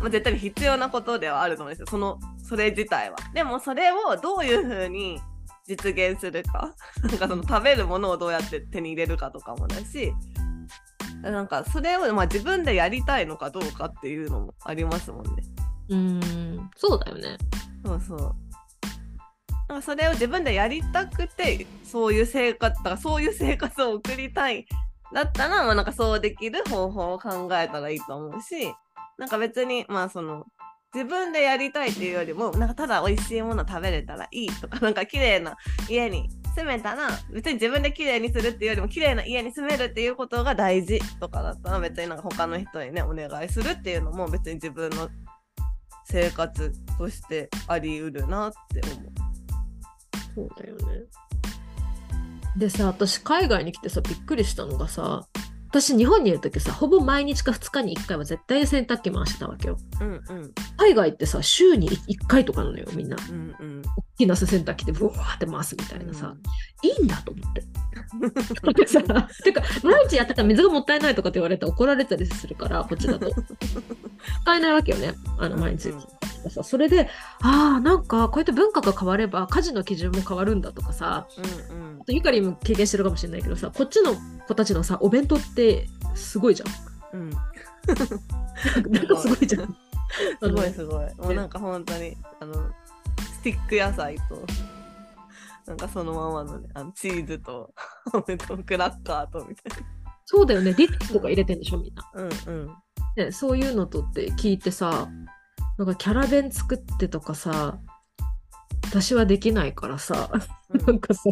[0.00, 1.86] まあ、絶対に必要なことではあると思うんですよ。
[1.88, 3.16] そのそれ自体は。
[3.34, 5.20] でもそれをどういうふうに
[5.66, 6.74] 実現するか。
[7.02, 10.12] なんかその食べるものをどうやって手に入れるかとかもだし。
[11.22, 15.30] なんかそれをまあ自分でやりたいのかどうかっていうのもありますもんね。
[15.88, 15.96] うー
[16.60, 16.70] ん。
[16.76, 17.38] そうだよね。
[17.84, 18.18] そうそう。
[19.68, 24.66] なんかそれを自分でやりたくてそういう生活だからそういう生活を送りたい。
[25.12, 28.74] だったら、まあ、なんかそうできる方法を考えたらいいと思うし
[29.18, 30.44] なんか別にまあその
[30.94, 35.56] 自分でやりたいっていうよりもなんかただ美味しいもの食べれたらいいとか なんか綺麗な
[35.90, 45.10] 家に住めたら別に自分で綺麗にするっていうよりも綺麗な家に住めるっていうことが大事とかだったら別になんか他の人にねお願いするっていうのも別に自分の
[46.06, 49.16] 生活としてあり得るなって思う。
[50.34, 51.04] そうだよね。
[52.56, 55.26] でさ私海外に来てさびっくりしたのがさ
[55.80, 59.78] 私日本にいる時さほぼ毎日か2日に1回は絶対に洗濯機回してたわけよ。
[60.00, 63.16] うんうん海外ってさ週に1回とかなのよみんな。
[63.30, 63.82] うんうん。
[63.82, 66.34] 大きな洗濯機でブワーって回すみたいなさ、
[66.82, 67.62] いいんだと思って。
[69.44, 73.28] てか毎日やってたら水がもったいないとかって言われて怒られたりするからこっちだと
[74.42, 76.02] 使えないわけよねあの毎日、うん
[76.50, 77.08] さそれで
[77.40, 81.26] ああなんかこうやって文化が変われば家事の基準も変わるんだとかさ
[81.70, 84.14] うんうんゆかりも経験してるかもしれないけどさこっちの
[84.46, 86.66] 子たちのさお弁当ってすごいじゃ
[87.16, 87.30] んうん。
[88.90, 89.76] なんかすごいじゃん
[90.40, 91.14] すごいすごい。
[91.16, 92.54] もうなんか本当にあの
[93.18, 94.44] スティック野菜と
[95.66, 97.72] なんかそのままのねあのチーズと
[98.66, 99.84] クラッカーとみたい
[100.24, 102.22] そうだよねディップとか入れてんでしょみんなな。
[102.22, 102.76] うんうん。
[103.16, 105.08] ね、そういうのとって聞いてさ
[105.78, 107.78] なんかキャラ弁作ってとかさ
[108.88, 110.30] 私はできないからさ。
[110.86, 111.22] なんかさ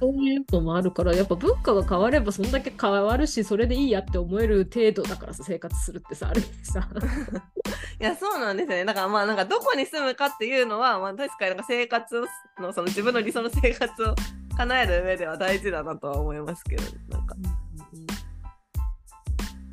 [0.00, 6.88] そういうのもあるからやっぱ文化が変わればそんだけ変わるしそれでいいやって思える程度だからさ生活するってさある意味さ。
[8.00, 8.84] いやそうなんですよね。
[8.84, 12.26] だからまあなんかどこに住むかっていうのはまあ確かになんか生活を
[12.60, 14.14] のその自分の理想の生活を
[14.56, 17.36] 叶える上では大事だなとは思いますけど、なんか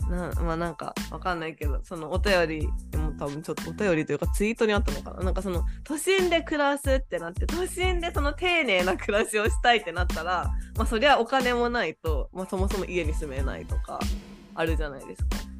[0.09, 13.99] なまあなんかわかんないけどそのお便りでも多分ちょっとお便りというかツイートにあったのかななんかその都心で暮らすってなって都心でその丁寧な暮らしをしたいってなったらまあそりゃお金もないと、まあ、そもそも家に住めないとか
[14.55, 15.51] あるじゃないですか。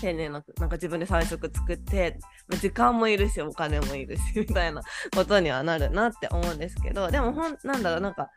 [0.00, 4.82] 丁寧ななんか自分で3食作ってまあ時間もいるしお金もいるし みたいな
[5.14, 8.30] ことにはなるなって思うんですけどでもほんなんだろうなんか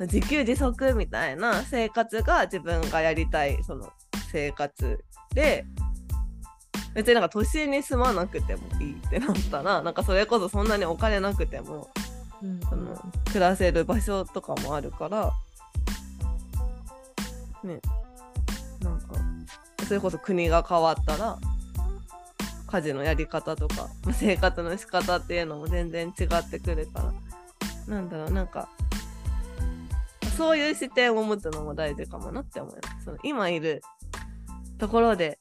[0.00, 3.92] 自給自足みたいな生活が自分がやりたいその
[4.30, 5.64] 生活で
[6.94, 11.88] 別になんか都心に住まなくてもいいってなったらなんかそれこそそんなにお金なくても
[12.42, 15.32] うんその暮らせる場所とかもあるから
[17.62, 17.80] ね
[18.82, 19.14] なんか
[19.86, 21.38] それこそ国が変わったら
[22.66, 28.68] 家事のやり方とかまあ生活の仕方っていうのも全然違ってくるからなんだろうなんか
[30.36, 33.06] そういう視点を持つのも大事かもなって思います。
[33.06, 33.82] その今いる
[34.78, 35.38] ところで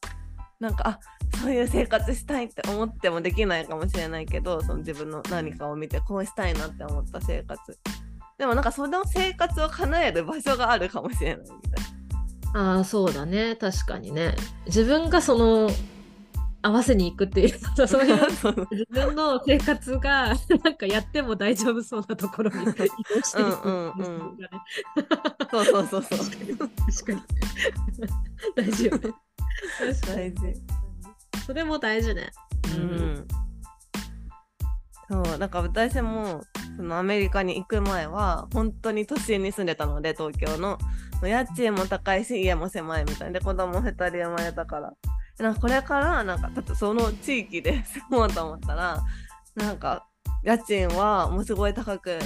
[0.59, 0.99] なんかあ
[1.39, 7.79] そういう生活したいって思ってもできないかもしれないけどその自分の何かを見てこうしたいなって思った生活。
[8.37, 12.77] でもなんかその生活を叶える場所があるかもしれないみたいな。
[12.77, 13.55] ああそうだね。
[13.55, 14.35] 確かにね。
[14.65, 15.69] 自分がその
[16.61, 18.19] 合わせに行くっていう そういう
[18.71, 20.33] 自分の生活が
[20.63, 24.61] なんかやっても大丈夫そうなところに移動していくうんうんうん自分がね
[25.51, 26.17] そうそうそうそう。
[26.17, 27.21] 確かに。
[28.55, 29.13] 大事よね確かに
[30.05, 30.53] 大事。
[31.45, 32.31] それも大事ね。
[32.75, 33.27] うん、
[35.09, 36.43] そうなんか私も
[36.75, 40.77] そのアメリカに行く前は本当に都心に住んでたので東京の。
[41.23, 44.93] 家賃も高いし家も狭いみたいで子供2人生まれたから。
[45.37, 49.03] でなんかこれからなんかその地域で住もうと思ったら
[49.55, 50.07] なんか
[50.43, 52.19] 家賃はもうすごい高く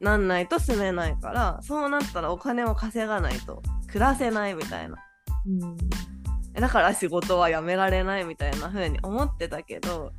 [0.00, 4.96] なんないと住めないからそうなったらお金を稼がないと暮らせないみたいな。
[5.46, 5.76] うん
[6.60, 10.12] だから仕事は辞められないみたいな風に思ってたけど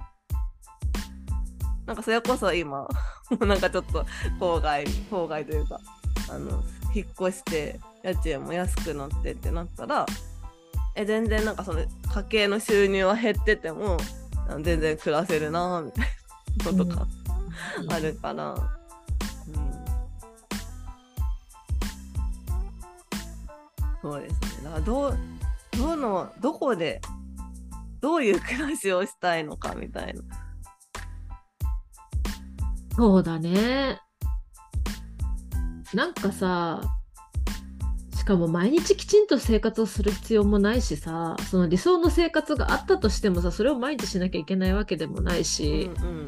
[1.86, 2.88] なんかそれこそ今
[3.32, 4.06] もうなんかちょっと
[4.40, 5.80] 郊外郊外というか
[6.30, 6.64] あの
[6.94, 10.06] 引っ越して家賃も安くなってってなったら
[10.96, 11.82] え全然なんかその
[12.14, 13.98] 家計の収入は減ってても
[14.62, 16.08] 全然暮らせるなみたい
[16.66, 17.08] なのとか
[17.90, 18.58] あるから、うん。
[24.02, 24.64] そうですね。
[24.64, 25.18] だからどう
[25.78, 27.02] どのどこで
[28.02, 30.22] どういう暮らしをしたいのかみたいな。
[32.96, 34.00] そうだね。
[35.94, 36.82] なんかさ、
[38.16, 46.28] しかも毎日きちんと生活をする必要もないしさ、その理想の生活があったとしてもさ、それを毎日しなきゃいけないわけでもないし、うん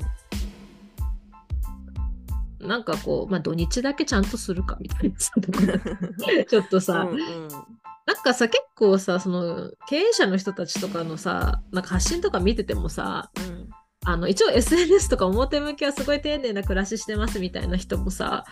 [2.60, 5.16] なんかこう、まあ土日だけちゃんとするかみたいな
[6.45, 7.78] ちょっとさ、うんうん
[8.10, 13.70] なんかさ、結構さ、その経営者の人たちとかのさ、なんか発信とか見ててもさ、うん
[14.05, 18.45] あの一応 SNS とか表向きはすごい丁寧な暮らししてますみたいな人もさ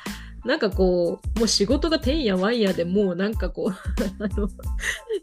[0.43, 3.73] なんかこうもう仕事がてんやわんやでもうなんかこう
[4.23, 4.49] あの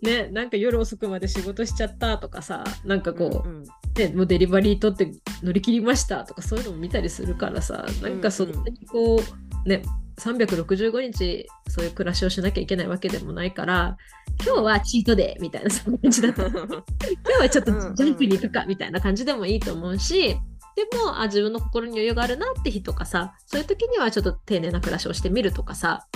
[0.03, 3.64] ねなんか夜遅くまで仕事しちゃったとかさなんかこう、うんうん
[3.97, 5.12] ね、もうデリバリー取って
[5.43, 9.83] 乗り切りましたとかそういうのも見たりするからさなんかそんなにこうね
[10.19, 13.97] 365日そういう暮らしをしなきゃいけないわけでもないから
[14.45, 20.37] 今日はチートデーみたいなそんな感じだと 今日はちょっとジャンプに行くかみたいな感じでもいいと思うし、
[20.77, 26.07] でもあ自分の心に余裕があるなって日とかさそういう時にはちょっと丁寧な暮らしをしてみるとかさ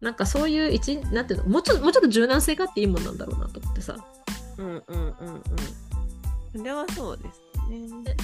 [0.00, 3.96] なんかそういう一なんていうのもうちょもうちょっと柔軟性があっていいもんなんだろうなと思ってさ。
[4.58, 5.02] うんうんうんう
[5.38, 5.42] ん
[6.56, 8.16] それはそうですね。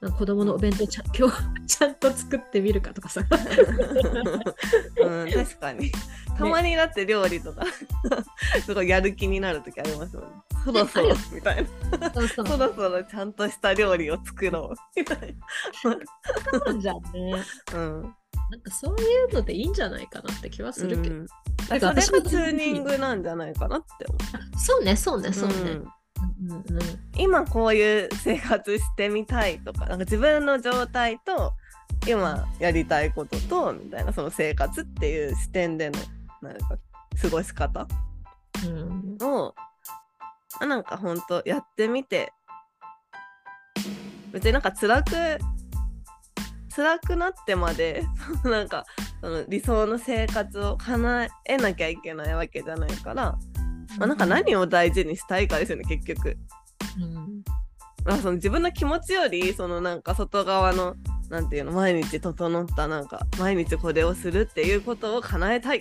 [0.00, 3.20] 子供のお弁当ちゃん 今日ちゃんと作ってみるかとかさ。
[5.00, 5.90] うん、確かに。
[6.36, 7.64] たまにだって料理とか
[8.64, 10.30] すごいやる気になる時ありますもんね。
[10.64, 11.66] そろそろ みたい
[12.00, 12.12] な。
[12.12, 15.36] そうそうそろそろちゃんとした料理を作ろうみたい
[15.82, 16.00] そう
[16.80, 17.32] じゃんね。
[17.72, 17.78] な。
[17.78, 18.02] うん。
[18.50, 21.16] なんかそういうのでいいんじゃないかなって気はするけど。
[21.16, 21.26] うん
[21.66, 24.18] それがチューニングなんじゃないかなって思
[24.58, 25.34] そうね、そうね、う。
[25.34, 25.54] そうね。
[25.74, 25.84] ん
[26.42, 26.64] うんうん
[27.16, 31.52] 今こういう生活してみたいとかなんか自分の状態と
[32.06, 35.98] 今やりたいこととみたいなその生活っていう視点での
[36.42, 36.78] なんか
[37.20, 37.86] 過ごし方
[38.64, 39.18] うん。
[40.66, 42.32] なんかほんとやってみて
[44.32, 45.12] 別になんか辛く
[46.74, 48.04] 辛くなってまで
[48.44, 48.84] なんか
[49.20, 53.36] その理想の生活を叶えなきゃいけないわけじゃないから、
[53.98, 56.36] まあ、なんか何を大事にしたいかですよね結局。
[56.98, 57.42] うん。
[58.04, 60.94] まあ、その自分の気持ちよりそのなんか外側の
[61.28, 65.80] なんていうの毎日整ったなんか毎日これをするっていうことを叶えたい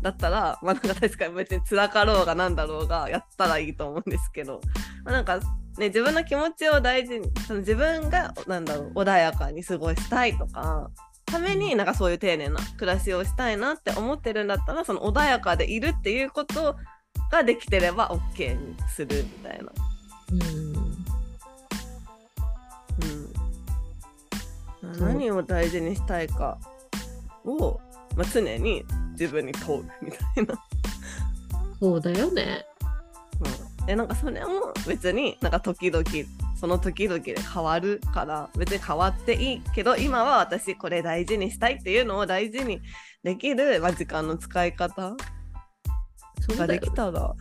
[0.00, 4.60] だったらまあなんか確かに別に辛かろうがなんだろうがやったらいいと思うんですけど、
[5.04, 5.40] まあ、なんか
[5.76, 10.90] ね自分の気持ちを大事にその自分がなんだろう穏やかに過ごしたいとか
[11.26, 16.76] ためになんかそういう丁寧な暮らしをしたいなって思ってるんだったらその穏やかでいるっていうこと
[17.30, 19.72] ができてれば OK にするみたいな。
[20.32, 20.88] うん
[24.82, 26.58] うん、何を大事にしたいか
[27.44, 27.80] を、
[28.16, 30.54] まあ、常に自分に問うみたいな。
[31.80, 32.64] そうだよね。
[33.80, 36.04] うん、でなんかそれも別になんか時々
[36.58, 42.80] その時々で変わるから別に変わっていいけど今は私これ大事にしたいっていうのを大事に
[43.22, 45.16] できる、まあ、時間の使い方
[46.56, 47.34] ができたら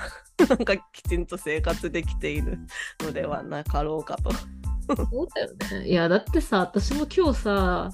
[0.49, 2.59] なんかきちんと生活できている
[3.01, 4.31] のではなかろうかと。
[4.31, 5.87] そうだよね。
[5.87, 7.89] いや、だってさ、私も今日さ、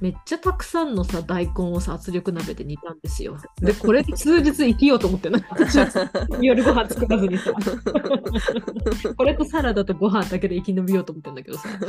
[0.00, 3.38] めっちゃたくさんのさ、大根をさ、圧力鍋で煮たんですよ。
[3.60, 6.10] で、これで数日生きようと思ってな、 私はさ
[6.40, 7.52] 夜ご飯作らずにさ。
[9.16, 11.68] これとサラダとご飯だけで生き延びようと思ってんだけどさ。
[11.68, 11.88] なんか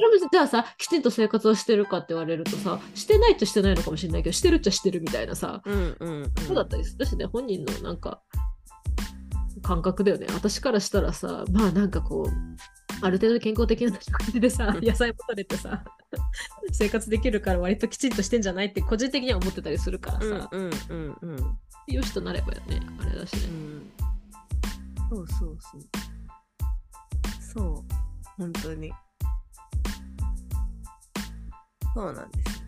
[0.00, 8.20] れもじゃあさ、きちんと生活をしてるかって言われるとさ、してないっちゃしてないのかもしれないけど、してるっちゃしてるみたいなさ、うんうんうん、そうだったりするしね、本人のなんか
[9.62, 10.26] 感覚だよね。
[10.32, 15.84] 私からしたらさ、まあなんかこう、ある程度健康的な食事でさ、野菜も取れてさ、
[16.72, 23.40] 生活できるから割ときちんとしてんじゃないって個人的には思ってたりするからさ、うんうんうんうんよしとなればよね、あれだしね。
[23.44, 23.92] うん
[25.08, 25.82] そうそうそう。
[27.54, 27.94] そう、
[28.36, 28.92] 本当に。
[31.94, 32.62] そうなんです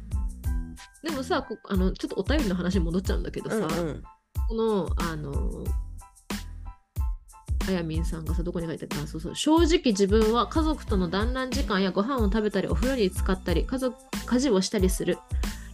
[1.02, 3.66] でもさこあの、ちょっとお便りの話に戻っちゃうんだけどさ、よ。
[3.66, 4.02] うんうん
[4.48, 5.64] この、あの、
[7.68, 15.18] あやみんさんがさどこに書いてあるかそうそう正直自分は家族との団らん時間やご飯を食べたりお風呂に浸かったり家族家事をしたりする。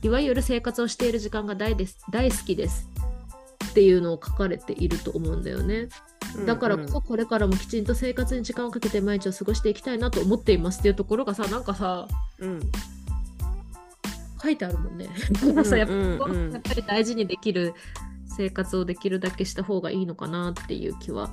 [0.03, 2.05] いわゆる生活をしている時間が大です。
[2.11, 2.89] 大好きです
[3.71, 5.89] っていうのを書かれていると思うんだよね。
[6.47, 12.51] だからこそこれからもきちんと生活に時間をかけて毎日を過ごしていきたいなと思っていますっていうところがさなんかさうん。
[12.51, 12.61] うん
[14.43, 15.09] 書いてあるもんね。
[15.79, 15.87] や
[16.59, 17.73] っぱり大事にできる
[18.27, 21.31] 生活をできるだけした方がいいのかなっていう気は。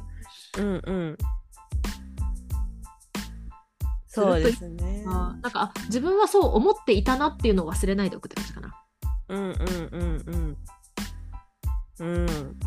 [0.58, 1.18] うんうん。
[4.08, 5.06] そうですね。
[5.08, 8.74] あなんかあ自分はそう思っていたなっていうのを忘れないでおくって感じかな。
[9.30, 9.56] うんうん
[9.92, 10.58] うん
[12.00, 12.08] うん。
[12.08, 12.60] うん。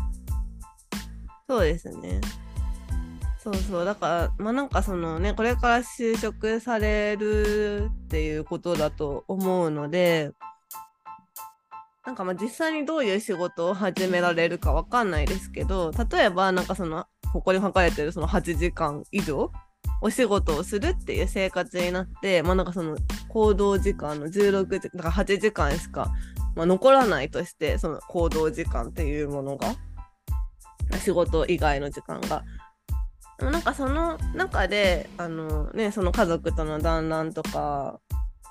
[1.47, 2.19] そうですね。
[3.37, 3.85] そうそう。
[3.85, 10.31] だからまあなんかそのねこれから就職されるっていうことだと思うので
[12.05, 17.05] なんかまあ実際にどういう仕事を始められるかわかんないですけど例えばなんかその
[17.35, 19.51] ここに書かれてるその8時間以上
[20.01, 22.95] お仕事をするっていう生活になってまあなんかその
[23.27, 26.13] 行動時間の16時だから8時間しか、
[26.55, 29.75] まあ、残らないとしてその行動時間っていうものが
[30.99, 32.45] 仕事以外の時間が。
[33.37, 37.99] でもなんかその中であのねその家族との団らんとか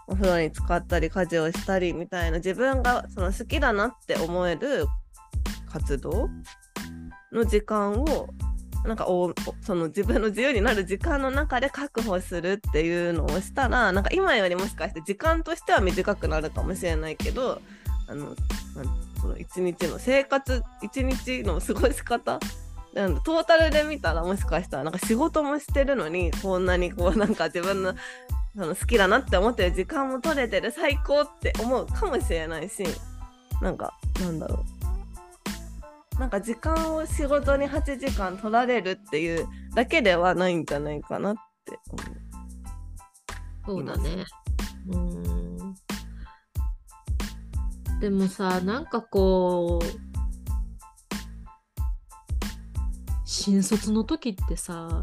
[0.07, 4.85] お風呂に浸かったり家事をしたりみたいな自分がその好きだなって思える
[5.73, 6.29] 活動
[7.33, 8.29] の時間を
[8.85, 17.61] なんかおその自分の自由になる時間の中で確保するっていうのをしたらなんか今よりもしかして時間としては短くなるかもしれないけど
[18.07, 18.35] あの
[19.21, 22.39] その一日の生活一日の過ごし方
[22.93, 27.95] なんトータルで見たらもしかしたらなんか仕事もしてるのにこんなにこうなんか自分の
[28.55, 32.85] その好きだなって思ってる時間も取れてる最高って思うかもしれないし
[33.61, 34.84] なんかなんだろう。
[36.19, 41.35] なんか時間を仕事に8時間取られるっていうだけではないんじゃないかなっ
[41.65, 42.25] て思う。
[43.67, 44.25] そうだね。
[44.89, 45.75] うーん。
[48.01, 49.87] でもさ、なんかこう、
[53.25, 55.01] 新卒の時ってさ、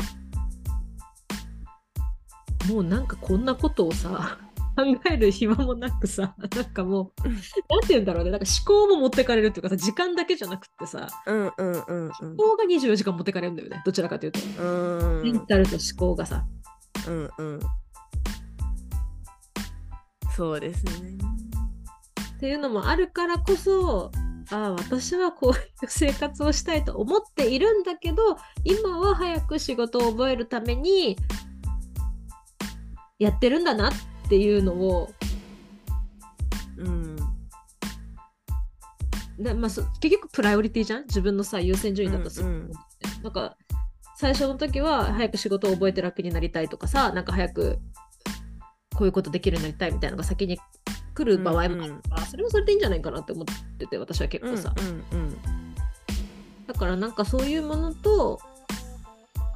[2.69, 4.50] もうなんかこんなことをさ、考
[4.83, 7.37] える暇もなくさ、なんかもう、なん
[7.81, 14.39] て言うんだろうね、なんか思考も持ってかれるっていうかさ、時間だけじゃなくってさ、うんうんうんうん思考が24時間持ってかれるんだよね、どちらかというと。
[14.63, 16.45] うんメンタルと思考がさ。
[17.07, 17.59] うんうん
[20.35, 21.17] そうですね。
[22.35, 24.11] っていうのもあるからこそ
[24.49, 31.17] ああ私はこういう生活をしたいと思っているんだけど今は早く仕事を覚えるために
[33.19, 33.93] やってるんだなっ
[34.31, 35.11] ていうのを
[36.77, 37.17] うん。
[39.37, 41.03] で、まあ、そ結局プライオリティじゃん？
[41.03, 42.71] 自分のさ優先順位だとする、うんうん。
[43.23, 43.57] なんか
[44.15, 47.79] 最初の時は早く仕事を覚えて楽になりたいとかさなんか早く
[48.95, 50.57] こういうことできるようになりたいみたいなのが先に
[51.13, 53.45] 来る場合もあるから、それはそれでいいんじゃないかなって思っ
[53.77, 55.37] てて私は結構さ、うんうん。
[56.67, 58.39] だからなんかそういうものと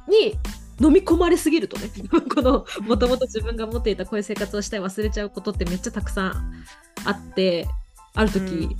[0.06, 0.36] に
[0.80, 1.90] 飲み込まれすぎるとね。
[2.34, 6.64] このもともと自分が持っていたこういう生活をしたい忘れちゃうことってめっちゃたくさん
[7.04, 7.66] あって
[8.14, 8.76] ある時、うん。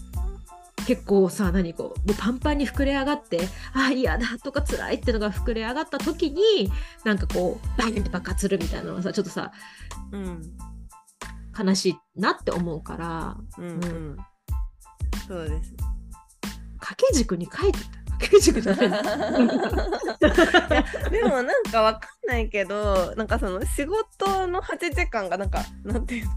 [0.86, 3.40] 結構さ何こうもうパンパンに膨れ上がって
[3.72, 6.70] あ嫌だとか辛いってのが膨れ上がった時に
[7.04, 9.50] なんかこうバンって爆発するみたいなのはさちょっとさ
[10.12, 10.42] うん。
[11.58, 14.16] 悲しいなって思うからうんうん。
[15.26, 15.74] そうです。
[16.78, 17.78] 掛け軸に書いて
[18.18, 18.90] た掛け軸じゃない
[21.10, 26.32] でもなんかわかんないけどなんかその仕事の8時間がなんかなんていうの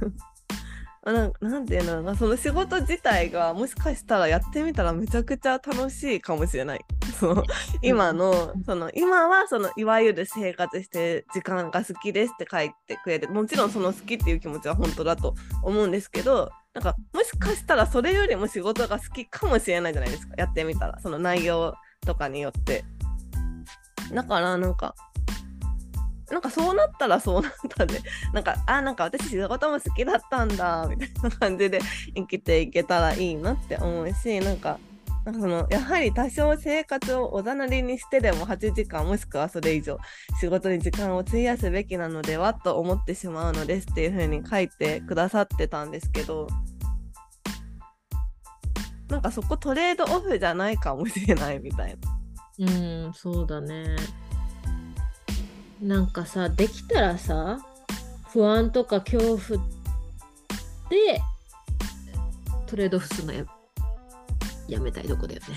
[1.04, 6.86] あなんなんていうのかなその仕事自体がもしかしたらやってみたらめちゃくちゃ楽しいかもしれない。
[7.20, 7.44] その
[7.82, 20.36] 今のその今はそのいわゆる生活して時間が好きですって書いてくれてもちろんその好きっていう気持ちは本当だと思うんですけどなんかもしかしたらそれよりも仕事が好きかもしれないじゃないですか。
[20.38, 21.00] やってみたら。
[21.00, 22.86] その内容とかによって。
[24.14, 24.96] だからなんか
[26.32, 28.02] なんかそうなったらそうなったで
[28.34, 31.80] なんかあなんか私仕事も好きだったんだみたいな感じで
[32.16, 34.80] 生きていけたらいいなって思うしなんか
[35.30, 40.00] なんかそのやはり多少生活をおざなりにしてでも8時間もしくはそれ以上
[40.40, 46.48] 仕事に時間を費やすべきなのではと思ってしまうのですっていう風に書いてくださってたんですけど
[49.08, 51.96] なんかそこトレードオフじゃないかもしれないみたい
[52.58, 52.66] な。
[52.66, 53.96] うん、そうだね。
[55.82, 57.60] なんかさ、できたらさ、
[58.28, 59.40] 不安とか恐怖
[60.90, 61.22] で
[62.68, 63.46] トレードオフするのや
[64.70, 65.48] やめたいとこだよね。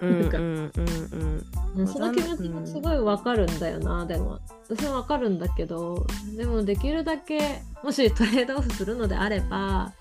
[0.00, 0.72] なんかうんうん
[1.12, 1.46] うん。
[1.76, 4.38] うんその気持ちもすごいわかるんだよな、でも。
[4.68, 9.92] 私もわかるんだけどでもできるだけもしトレードオフするのであれば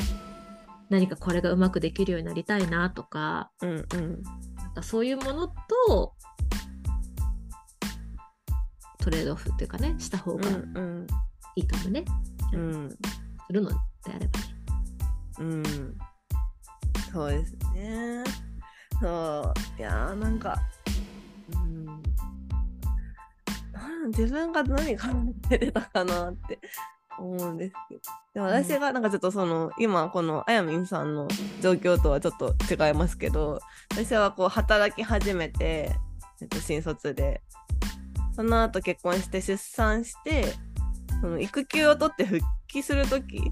[0.90, 4.24] 何かこれがうまくできるようになりたいなとかうんうん。
[4.56, 5.48] なんかそういうもの
[5.88, 6.14] と
[9.00, 11.08] トレードオフっていうかねした方うがん。
[11.56, 12.06] いいかもね、
[12.54, 12.90] うん。
[13.48, 13.76] するので
[14.16, 14.46] あればね。
[15.40, 15.98] うん
[17.14, 18.24] そうですね。
[19.00, 19.80] そう。
[19.80, 20.60] いやーなんか
[21.54, 22.04] うん。
[24.08, 25.08] 自分が何考
[25.52, 26.60] えてたかなって
[27.18, 28.02] 思うんですけど
[28.34, 31.28] で私がなんかちょっとその、今このあやみんさんの
[31.62, 33.60] 状況とはちょっと違いますけど
[33.92, 35.96] 私はこう働き始めて、
[36.42, 37.42] えっと、新卒で
[38.36, 40.46] その後結婚して出産して
[41.22, 43.52] その育休を取って復帰する時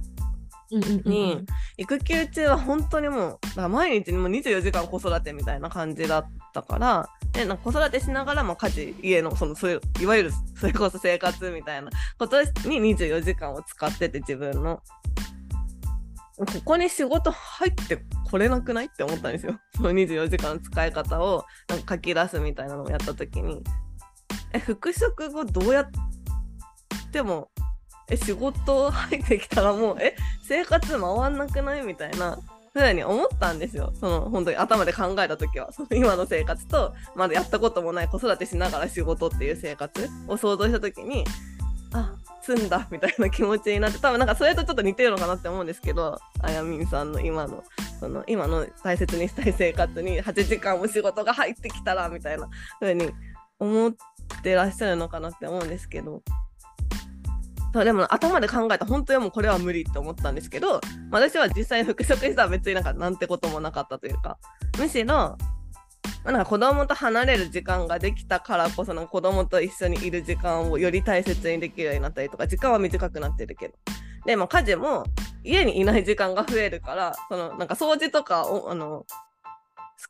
[0.72, 1.46] に
[1.78, 12.48] 育休中は本当にもう毎日にもう24時間子育てみたいな感じだったからでなんか子育てしながらも家事家のそのそういういわゆるそれこそ生活みたいなことに
[12.96, 14.82] 24時間を使ってて自分の。
[16.38, 19.60] ここに仕事入ってこれなくないって思ったんですよ。
[19.78, 23.62] その24時間使い方をなんか書き出すみたいなのをやった時に
[24.54, 25.90] え復職後どうやっ
[27.12, 27.52] ても
[28.10, 32.38] え仕事入ってきたらもうえ生活回んなくないみたいな
[32.74, 33.94] ふうに思ったんですよ。
[34.00, 35.72] その本当に頭で考えた時は。
[35.74, 41.26] その今の生活とまだやったこともない子育てしながら仕事っていう生活を想像した時に
[41.94, 47.64] あ済んだみたいな気持ちになって多分なんかそれとちょっと似てるのかなって思うんですけどあやみんさんの今の
[48.00, 52.50] その今の大切にしたい生活に8時間も仕事が入ってきたらみたいな
[52.80, 53.12] 風に
[53.60, 53.94] 思っ
[54.42, 56.22] てらっしゃるのかなって思うんですけど。
[57.74, 64.38] そうでも頭で考えた本当にもうこれは無理って思ったんですけど、まあ私は実際復職したら別になんかなんてこともなかったというか
[64.78, 65.38] むしろ、あ、
[66.26, 73.74] なんか子供と離れる時間ができたからこそなんか子供と一緒にいる時間をより大切にできるようになったりとか時間は短くなってるけど
[74.26, 75.06] で、まあ、家事も
[75.44, 79.06] 家にいない時間が増えるからそのなんか掃除とかをあの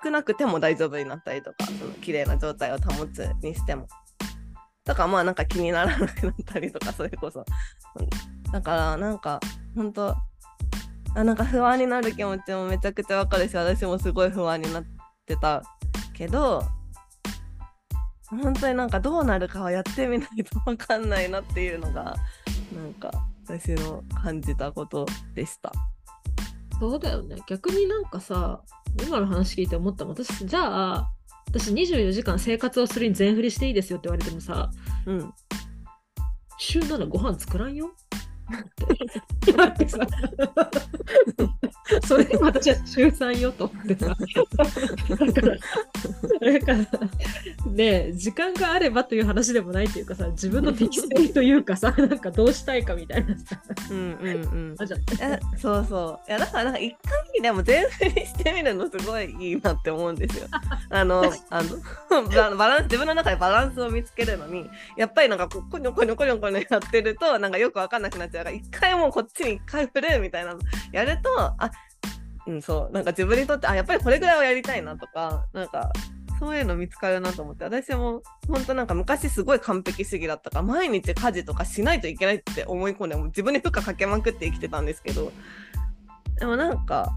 [0.03, 3.87] 少なくても大丈夫になったりとかその綺麗な状態を保つにしても。
[4.83, 7.45] とからまあなんか気にならなくなったりとかそれこそ。
[8.51, 9.39] だからなんか
[9.75, 10.15] 本当
[11.15, 14.83] あなんか不安になる気持ちもめちゃくちゃわかるし私もすごい不安になっ
[15.25, 15.61] てた
[16.13, 16.63] けど
[18.29, 22.15] 本当になんかどうなるかはやってみないとわかんないなっていうのが
[22.73, 23.11] なんか
[23.45, 25.05] 私の感じたこと
[25.35, 25.71] でした。
[26.79, 28.61] そうだよね逆になんかさ
[29.05, 31.11] 今の話聞いて思った私じゃあ
[31.51, 34.71] 私24時間生活をするに全振りしていいですよって言われてもさ
[35.05, 35.33] うん、
[36.57, 37.87] 週7ご飯作らんよ？
[37.87, 38.59] っ
[39.39, 39.99] て言われてさ
[42.05, 44.07] それでも私は週3よと思ってさ
[45.09, 45.57] だから
[46.51, 47.09] だから
[47.71, 53.61] ね時間があればという話でもないっていうかさ自分の適性というかさ なんかどうしたいかみたいなさ。
[53.89, 54.37] うんうんう
[54.73, 54.75] ん。
[54.77, 56.29] あじゃえそうそう。
[56.29, 60.47] いやだからなんか一回でも全振りしてみるのすごいいいなって思うんですよ。
[60.89, 70.59] あのあの ババランス自分の中でバランスを見つけるのにやっぱりなんかここにょこにょこにょこにょやってるとなんかよくわかんなくなっちゃうから一回もうこっちに一回振るみたいなの
[70.91, 71.71] やるとあ
[72.47, 75.91] うんそうなんか自分にとってあやっぱりこれぐらいはやりたいなとかなんか
[76.41, 85.31] そういうの見つかるなと思って私も本当なんか昔すごい完璧主義だったから毎日家事とかしないといけないって思い込んでもう自分に負荷かけまくって生きてたんですけど
[86.39, 87.15] でもなんか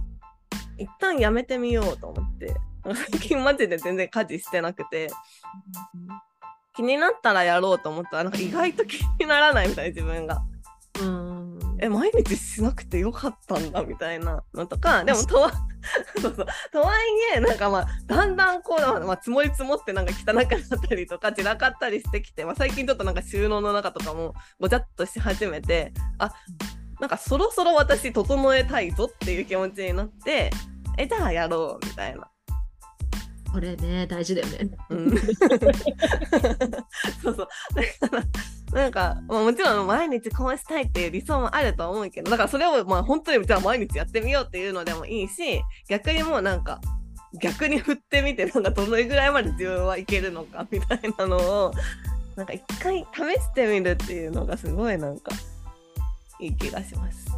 [0.77, 2.55] 一旦やめてみようと思って
[2.85, 5.09] 最近マジで全然家事してなくて
[6.77, 10.43] 気になったらやろうと思ったらなんか意外と気にならないみたい自分が。
[11.01, 15.53] うんえ毎日しなくてよかったんだみたいなのとかでもとは
[16.19, 16.99] そうそうとはい
[17.37, 26.33] えなんかまあだんだんこう、まあ、積もり積もってなんか汚くなったりとか散らかったりしてきて、まあ、最近ちょっとなんか収納の中とかもごちゃっとし始めてあ
[27.01, 30.51] なんかそろそろ私整えたいぞっていう気持ちになって
[30.97, 32.31] えじゃあやろうみたいな。
[33.55, 34.69] これね大事だよね。
[34.91, 35.15] うん
[37.23, 37.49] そうそう
[38.03, 38.25] だから
[38.83, 46.81] なんか、まあ、もちろん毎日こうしたいっていう理想もあると思うけどだからそれをまあ本当にじゃあ毎日やってみようっていうのでもいいし逆にもうなんか
[47.41, 51.73] 逆に振ってみてなんかどのぐらいまで自分はいけるのかみたいなのを
[52.35, 55.31] なんか一回試してみるっていうのがすごいなんか
[56.41, 57.29] いい気がします。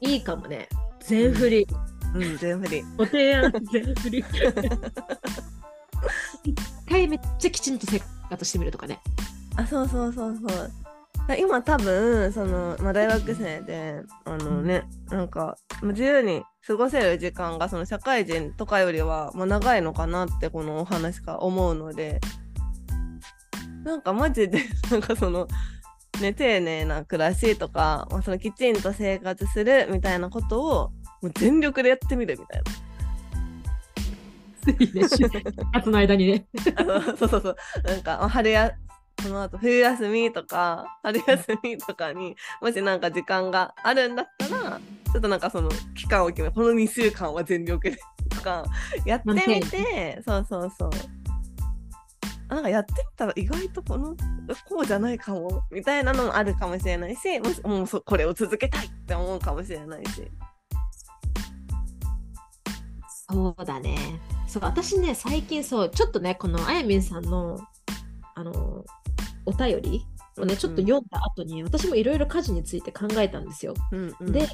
[0.00, 0.66] いいかもね。
[1.00, 1.66] 全振り。
[2.14, 2.82] うん、全振り。
[2.96, 4.24] ご提案全振り。
[6.44, 6.56] 一
[6.88, 9.00] 回めっちゃきちんと生活してみるとかね。
[9.56, 10.70] あそうそうそうそう。
[11.36, 22.20] 今多分その、まあ、大学生であのねなんかまあ自由に過ごせる時間がその社会人とかよりは、まあ、長いのかなってこのお話から思うので
[23.84, 25.46] なんかマジで なんかその
[26.20, 30.90] ね丁寧な暮らしとか、まあ、そのきちんと生活するみたいなことを
[31.20, 32.87] もう全力でやってみるみたいな。
[34.72, 36.46] いいね、 就活の間にね。
[37.18, 38.72] そうそうそうなんかまあ春や
[39.22, 44.80] その後冬休みとか春休みとかにもしなんか時間があるんだったら
[45.12, 47.98] ちょっとなんかその期間を決めこの2週間は全力で
[48.28, 48.64] とか
[49.04, 50.90] やってみてそうそうそう
[52.48, 54.16] なんかやってみたら意外とこの
[54.68, 60.30] こうじゃないかもみたいなのもあるかもしれないしもしもうそこれを続けたいって思うかもしれないし。
[63.30, 63.98] そうだね。
[64.46, 67.58] そう、私ね、最近そう、ちょっとね、このあやみんさんの、
[68.34, 68.84] あの、
[69.44, 70.06] お便り
[70.38, 73.74] をね、ちょっと読んだ後に、私もいろいろ家事について考えたんですよ。
[73.92, 74.48] うんうん、で、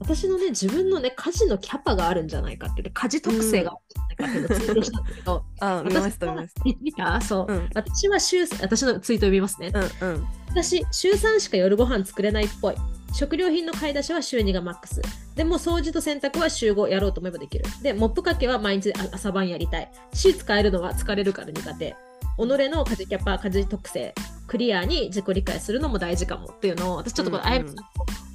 [0.00, 6.64] 私のね、自分のね、家事のキャパがあるんじゃないかって家事特性があるんじゃないかっていうのをツイートしたんだけど、 あ見ました見ました。
[6.64, 9.72] 見そう、うん私は週、私のツイートを見ますね。
[10.00, 12.76] うんうん私、週3しか夜ご飯作れないっぽい。
[13.16, 15.00] 食料品の買い出しは週2がマックス。
[15.34, 17.64] でも掃除と洗濯は週5やろうと思えばできる。
[17.80, 19.90] で、モップかけは毎日あ朝晩やりたい。
[20.12, 21.96] し、使えるのは疲れるから苦手。
[22.36, 24.14] 己の家事キャパ、家事特性、
[24.46, 27.84] クリアに自己理解するのも大事かもっていうのを、私ちょっとこのうんうんあやみさんの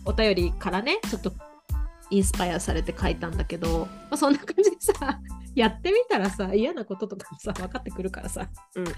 [0.06, 1.32] お便りからね、ちょっと
[2.10, 5.20] インスパイアされて書いたんだけど、まあ、そんな感じでさ、
[5.54, 8.90] やってみたらさ、嫌なこととかもさ、分かってくるからさ、うんあ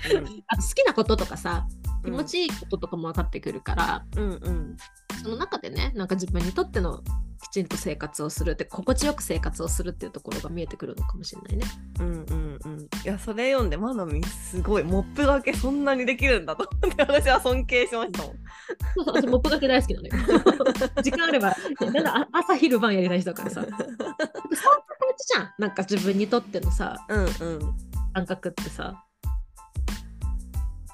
[0.55, 1.67] と好きなこととかさ、
[2.05, 4.77] 気持いちいいこととかも分かってくるから、うんうん
[5.21, 7.01] その中でね、なんか自分にとっての
[7.41, 11.65] きちんと生活をするって、心地よく生活をするっていうところが見えてくるのかもしれないね。
[11.99, 18.31] うんうんうんいやそれ読んでまなみすごいモップがけそんなにできるんだと思って私は尊敬しましたもん。
[18.95, 20.13] そうそう、私、モップがけ大好きなのよ。
[21.03, 23.61] 時間あれば、なんだあ朝昼晩やりたい人だからさ。
[23.61, 24.13] そういう感じ
[25.33, 25.53] じゃん。
[25.59, 27.29] なんか自分にとってのさ、うんうん
[28.13, 29.03] 感覚ってさ。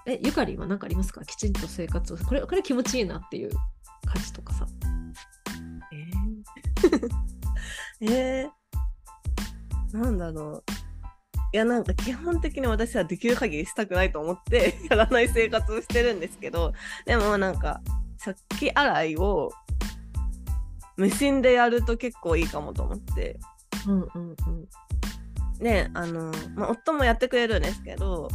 [0.05, 1.23] え、ゆかりんは何かありますか？
[1.25, 2.17] きちんと生活を。
[2.17, 3.51] これ、これ気持ちいいなっていう
[4.05, 4.67] 家事とかさ。
[8.01, 10.71] えー、 えー、なんだろう
[11.51, 16.73] いやなんか基本的に私はできる限りしたくないと思って やらない生活をしてるんですけど
[17.05, 17.81] でもなんか
[18.23, 19.51] 食器洗いを
[20.95, 23.39] 無心でやると結構いいかもと思って
[23.87, 24.67] うんうんうん。
[25.59, 28.29] ねあの、まあ、夫もやってくれるんですけど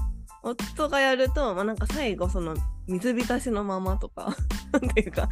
[0.45, 2.55] 夫がやると、まあ、なんか最後その
[2.87, 4.37] 水浸しのままとか
[4.73, 5.29] なんていうか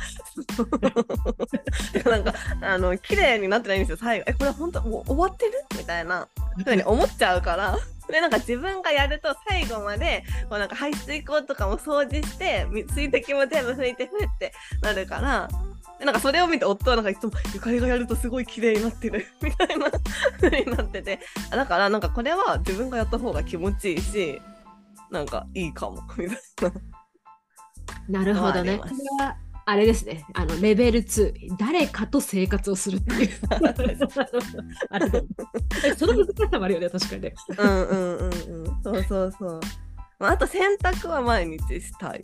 [2.11, 4.25] なんかあの綺麗になってないんですよ最後。
[4.27, 5.53] えこれ本当もう終わってる？
[5.77, 6.27] みたいな
[6.65, 7.79] ふうに思っちゃうから。
[8.09, 15.49] でなんか自分がやると最後までこうなんか排水口とかも掃除して水滴も全部拭いてふってなるから。
[15.99, 19.27] でなんかそれを見て夫はなんかいつもゆかりがやるとすごい綺麗になってる。
[19.43, 19.91] みたいな
[20.41, 21.21] 風になってて。
[21.51, 24.43] だからなんかこれは自分がやった方が気持ちいいし
[25.13, 26.73] なんかいいかも みたい
[28.09, 28.21] な。
[28.21, 28.79] なるほどね。
[28.79, 30.25] これはあれですね。
[30.35, 33.31] あのレベル2、誰かと生活をするっていう。
[34.91, 35.09] あれ
[35.85, 37.35] えその難しさもあるよね、確かにね。
[37.59, 39.61] うんうんうんうんそうそうそう。
[40.19, 42.21] まあ、あと洗濯は毎日したい。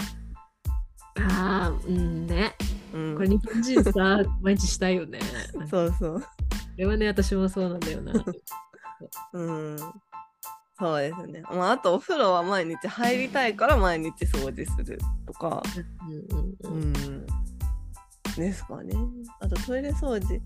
[1.21, 2.55] ああ、うんね。
[2.93, 5.21] うん、これ日本人さ、毎日したいよね。
[5.53, 6.25] こそうそう。
[6.77, 8.13] れはね、私もそうなんだよな。
[9.33, 9.77] うん。
[10.79, 11.43] そうですね。
[11.51, 15.63] まあ、あとお風呂は毎日入りたいから毎日掃除するとか。
[16.07, 17.27] うんうんうんうん。
[18.37, 18.95] ですかね。
[19.41, 20.41] あとトイレ掃除。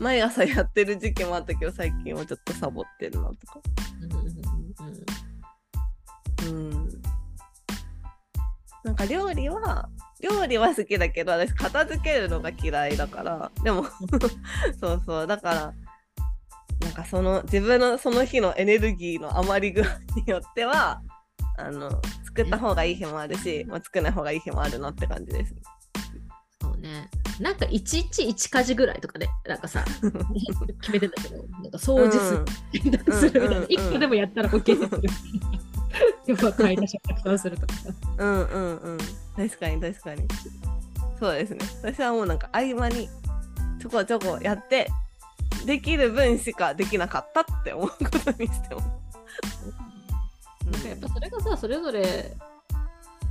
[0.00, 3.60] 毎朝やってる時期もあったけど最近はちょっとサボってるなとか。
[4.02, 4.12] うん
[6.50, 6.88] うんうん。
[8.84, 9.88] なんか料理は
[10.20, 13.84] 料理は好きだけど私片付けるのが嫌いだからでも
[14.80, 15.74] そうそうだから
[16.80, 21.02] なんかその自分のその日のエネルギーの余り具合によっては
[21.58, 25.54] あの作った方がいい日もあるし、まあ、作らない方がいい日もあるなって感じです。
[26.62, 27.10] そうね。
[27.40, 29.84] なんか一日一家事ぐらいとかね、なんかさ、
[30.82, 35.02] 決めてんだけど、なんか掃除する、みたいな、うんうんうん一個でもやったら OK にする。
[36.26, 37.90] 要は買い出しをするとかさ。
[38.18, 38.98] うんうんうん
[39.36, 40.26] 確かに確かに
[41.20, 43.08] そうですね私はもうなんか合間に
[43.80, 44.88] ちょこちょこやって
[45.68, 48.80] できる分しかできなかったって思うことにしても。
[50.64, 52.34] なんかやっぱそれがさ、それぞれ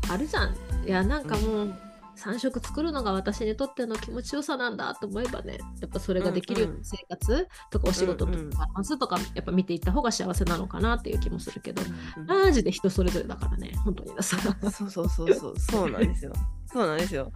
[0.07, 0.55] あるじゃん。
[0.85, 1.73] いや、なんかもう、
[2.15, 11.81] 3食作るのが私にとっての気持ちよさなんだと思えばね、やっぱそれができるような生活とかお仕事とかバランスとか、やっぱ見ていった方が幸せなのかなっていう気もするけど、
[12.17, 14.11] うんマジで人それぞれだからね、本当に。
[14.21, 14.37] さ。
[14.71, 15.59] そうそうそうそう。
[15.59, 16.33] そうなんですよ。
[16.71, 17.31] そうなんですよ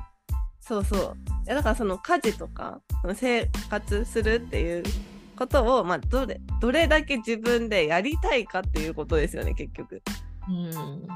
[0.72, 2.80] そうそうだからその家事とか
[3.14, 4.84] 生活するっていう
[5.36, 10.02] ことを、まあ、どれどれだけ自分でやりたいかっていうことですよね結局。
[10.48, 11.08] うん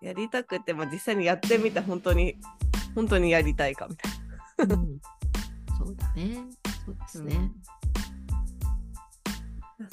[0.00, 2.36] やりたくて、まあ、実際にやってみて本当に
[2.94, 4.08] 本当にやりたいかみた
[4.62, 4.74] いな。
[4.76, 5.00] うん
[5.76, 6.36] そうだね。
[6.84, 7.50] そうですね。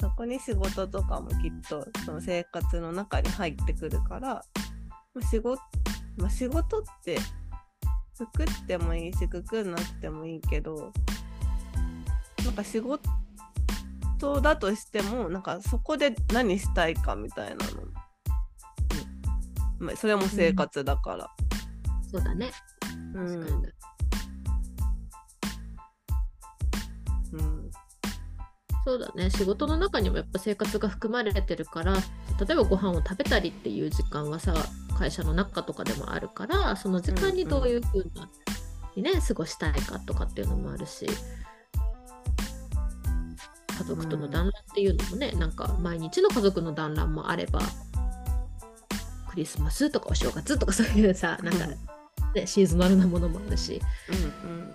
[0.00, 4.44] そこに仕事とかもきっとその生活の中に入ってくるから
[5.14, 5.60] まあ仕事,、
[6.16, 7.18] まあ、仕事って
[8.12, 10.92] 作ってもいいしくくんなくてもいいけど
[12.44, 17.92] なんか仕事だとしてもなんかそこで何したいかみたいなの、うん
[19.86, 21.30] まあ、それも生活だから。
[22.10, 22.50] そうだね。
[23.14, 23.66] うん確かに。
[27.32, 27.63] うん
[28.84, 29.30] そうだね。
[29.30, 32.00] 仕事の中にもやっぱ生活が含まれてるから、例
[32.52, 34.54] えばご飯を食べたりっていう時間はさ、
[34.98, 38.28] 会社の中とかでもあるから、その時間にどういうふうな、
[38.94, 41.06] にね、過ごしたいかとかっていうのもあるし、
[43.78, 47.60] 家族との団らんっていうのもね、なんか毎日の家族の団らんもあれば、
[49.30, 51.66] クリスマスとかお正月とかそういうさ、なんか、
[52.34, 53.80] ね、シーズナルなものもあるし、
[54.44, 54.74] うんうん。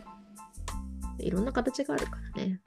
[1.19, 2.59] いろんな形があるからね。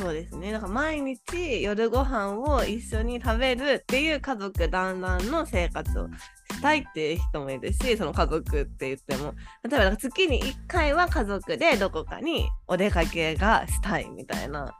[0.00, 0.52] そうですね。
[0.52, 9.34] だから毎日夜ご飯を一緒に食べるっていう家族団らんの生活をしたいっていう人もいるし、その家族って言っても、
[9.68, 14.72] 例えば月に1回は家族でどこかにお出かけがしたいみたいな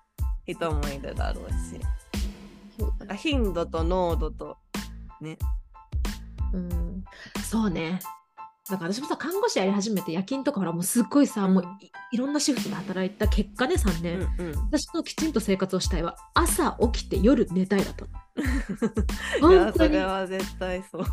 [0.47, 1.81] 人もいるだろうし、
[3.01, 4.57] なんか頻度と濃度と
[5.21, 5.37] ね。
[6.53, 7.05] うん、
[7.43, 7.99] そうね。
[8.71, 14.19] なんか私もさ、看護師やり始めて夜勤とかほらもうすっごいさ、もういいろんなシフトで働いた結果ね、3う年。
[14.19, 14.59] んうん。
[14.71, 18.05] 私のきちんと生活をしたいは朝起きて夜寝たいだった
[19.41, 19.73] 本当に。
[19.73, 21.05] それは絶対そう。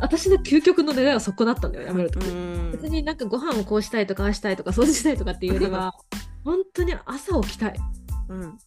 [0.00, 2.18] 私の究極の願いはそこだったんだよ、やめると。
[2.72, 5.92] 別になんかご飯をこうしたいとかああしたいとか掃除したいとかっていうよりは
[6.44, 7.70] 本当に朝起きたい。
[7.70, 7.74] っ
[8.30, 8.58] うん。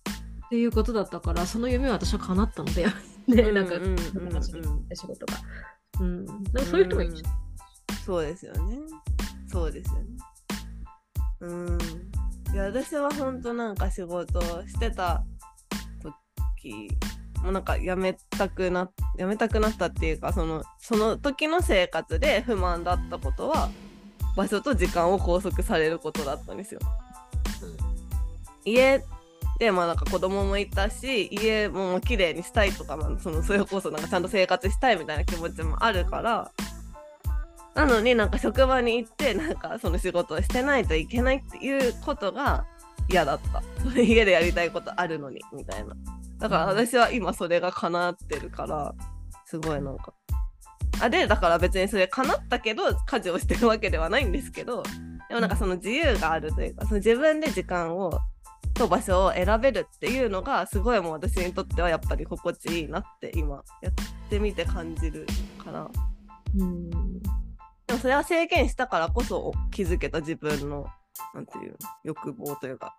[0.49, 2.85] ていうことだったからその夢は私は叶ったので
[3.27, 4.43] ねなんかうんうんうんうん。
[4.93, 5.33] 仕事が。
[5.99, 6.25] うん。
[6.25, 7.23] なんかそういう人もいるし
[8.05, 8.77] そうですよね。
[9.51, 10.05] そうですよね。
[11.41, 11.77] うん。
[12.53, 15.23] いや、私は本当なんか仕事をしてた
[16.01, 16.89] 時、
[17.43, 23.69] もうなんか辞めたくな、辞めたくなったっていうか、その、その時の生活で不満だったことは、
[24.35, 26.79] 場所と時間を拘束されることだったんですよ。
[27.63, 27.91] うん
[28.65, 29.03] 家
[29.59, 36.51] でまあなんか子供もいたし家も綺麗にしたいとか、まあ、そのそれこそなんかちゃんと生活したいみたいな気持ちもあるから
[37.75, 42.65] なのになんか職場に行ってなんかその仕事をしてないといけないっていうことが
[43.09, 43.63] 嫌だった。
[43.99, 45.93] 家でやりたいことあるのにみたいな。
[46.39, 48.93] だから私は今それが叶ってるから
[49.45, 50.13] すごいなんか。
[51.01, 54.83] あでだから別にそれ叶ったけど家事をしてるわけではないんですけど
[55.29, 58.19] でもなんかその自由があるというかその自分で時間を
[58.75, 63.93] と場所を選べるっていうのがすごいもう私にとってはやっぱり心地いいなって今やっ
[64.29, 65.25] てみて感じる
[65.63, 65.89] から。
[66.57, 66.89] うん
[67.91, 70.85] でもそれは制限したからこそ気づけた自分の
[71.35, 72.95] なんていうの欲望というか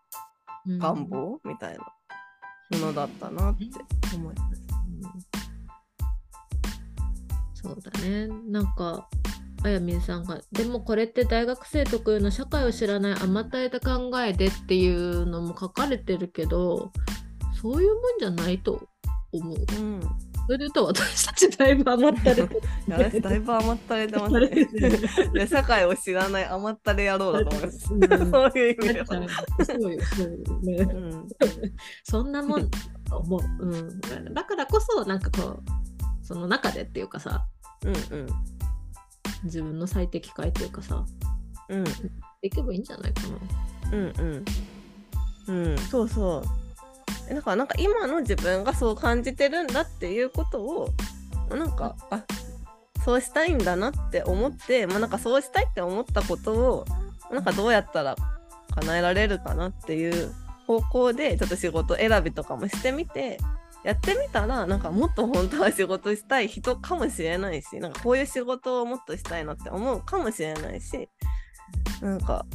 [0.67, 3.65] うん願望みたいなものだったなって
[4.15, 4.63] 思います。
[7.55, 8.29] そうだね。
[8.51, 9.09] なんか、
[9.63, 16.93] あやみんさんが、でもこれって大学生特有の社会を知らない甘ったれた考えでっていうのも書かれてるけど、
[17.61, 18.89] そういうもんじゃないと
[19.33, 19.57] 思う。
[19.57, 20.01] うん、
[20.47, 24.69] それと私たちだいぶ甘ったれて私だいぶ甘ったれてますね。
[25.35, 27.95] いや社会を知らない甘ったれ野郎だと思います。
[27.95, 29.07] うんそういう意味では。
[29.07, 29.29] そうよ、
[29.65, 30.75] そうよね。
[30.83, 31.29] うん
[32.05, 32.71] そんなもん
[33.11, 33.41] 思う。
[33.61, 34.35] うん。
[34.35, 35.63] だからこそ、なんかこう、
[36.23, 37.47] その中でっていうかさ、
[37.85, 38.27] うんうん
[39.45, 41.05] 自分の最適解っていうかさ、
[41.69, 41.85] うん
[42.43, 43.23] いけばいいんじゃないか
[43.91, 43.99] な。
[43.99, 44.13] うん
[45.49, 46.62] うんうんそうそうえ
[47.29, 50.91] だからなんか今の自分がそう感じてるんだっていうことを
[51.51, 52.25] なんかあ
[53.05, 56.85] そうしたいんだなって思って、まあ、なんかそうしたいって思ったことを
[57.33, 58.17] なんかどうやったら
[58.75, 60.33] 叶えられるかなっていう
[60.67, 63.39] 方向でちょっと仕事選びとかもしてみて
[63.85, 71.09] やってみたらなんかもっと本当は仕事したい人かもしれないしなんかこういう仕事をもっとしたいなって思うかもしれないし
[72.01, 72.47] なんか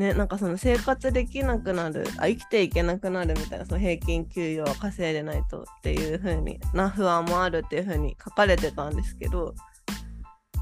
[0.00, 9.54] ねなんかその生活できなくなるあ生きていけなくなるみたいなその平均給与を稼いでないとっていう風にな不安もあるっていう風に書かれてたんですけど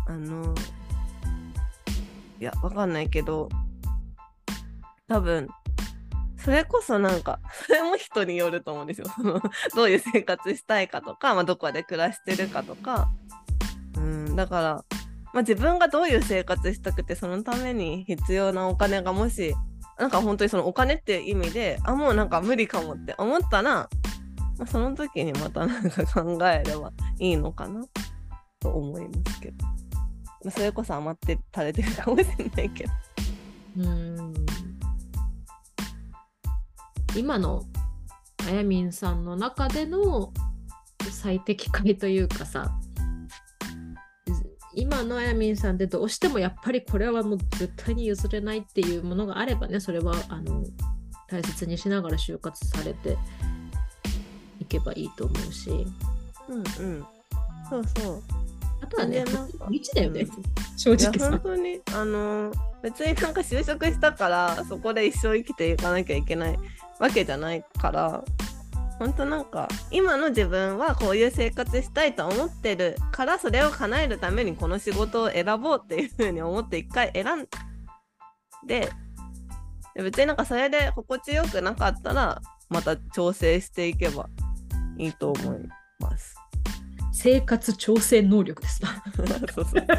[0.09, 0.55] あの
[2.41, 3.49] いやわかんないけど
[5.07, 5.49] 多分
[6.37, 9.09] それこそなんかそれも人によると思うんですよ。
[9.15, 9.41] その
[9.75, 13.09] どういう生活したいかとか、まあ、どこで暮らしてるかとか。
[13.97, 14.98] うんだから
[15.35, 19.55] まあ、自分がどういう生活したくてそのために必要なお金がもし
[19.99, 23.89] なんか本当にそのお金っていう意味であもうなんか無理かもって思ったら、ま
[24.61, 27.85] あ、その時にまたなんか考えればいいのかな
[28.61, 32.93] と思いますけど、まあ、それこそ余って垂れてるかもしれないけど。
[33.79, 34.35] うん
[37.17, 37.65] 今の
[38.47, 40.33] あやみんさんの中での
[41.11, 42.79] 最適解というかさ
[44.79, 50.65] 今のあやみんさんでどうしてもやっぱりこれはもう絶対に譲れないっていうものがあればねそれはあの
[51.29, 53.17] 大切にしながら就活されて
[54.61, 55.71] いけばいいと思うし。
[56.49, 57.07] うんうん。
[57.69, 58.23] そうそう。
[58.81, 60.29] あとはね全然なんか道だよね、うん
[60.79, 62.53] 正直さ本当にあの
[62.85, 66.59] 別になんか就職したからそこで一生生きていかなきゃいけない
[67.01, 68.23] わけじゃないから
[68.99, 77.47] 本当なんか今の自分はこういう生活したいと思ってるからそれを叶えるためにこの仕事を選ぼうっていうふうに思って一回選ん
[78.67, 78.91] で
[79.95, 84.29] で別になんかそれで心地よくなかったらまた調整していけば
[84.97, 85.59] いいと思い
[86.01, 86.37] ます。
[87.13, 89.03] 生活調整能力ですな
[89.53, 89.87] そうそう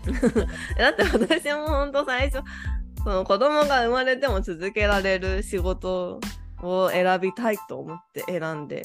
[0.78, 2.42] だって私も本当最初
[3.02, 6.20] その子供が生まれても続けられる仕事
[6.62, 8.82] を選びたいと思って選んで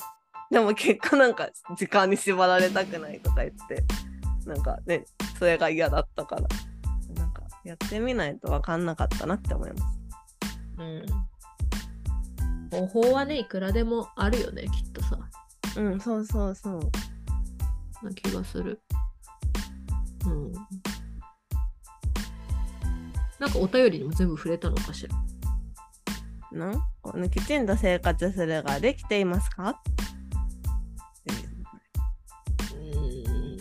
[0.52, 3.84] でも結果なんか時間に縛られたくないとか言って
[4.46, 5.06] なんかね
[5.38, 6.44] それが嫌だったから
[7.16, 9.84] なんかやってみないと分かんなかったなって思います。
[10.78, 11.06] うん。
[12.70, 15.18] 方法はね、いくらでもあるよね、きっとさ。
[15.78, 16.80] うんそうそうそう。
[18.04, 18.82] な気がする。
[20.26, 20.54] うん。
[23.40, 25.16] なんかお便りにも全部触れたのかしら？
[26.58, 26.68] な？
[26.72, 29.82] んこのきちんと生活するができていますか？
[32.78, 33.58] ううん。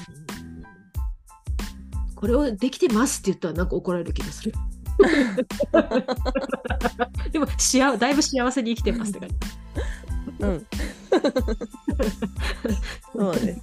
[2.14, 4.52] これをできてますって言ったらなんか怒られる気がする。
[7.32, 9.34] でも幸だいぶ幸せに生きてますって感じ。
[10.38, 10.64] うん。
[13.12, 13.62] そうですね。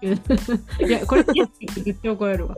[0.86, 2.56] いや、これ絶対怒られるわ。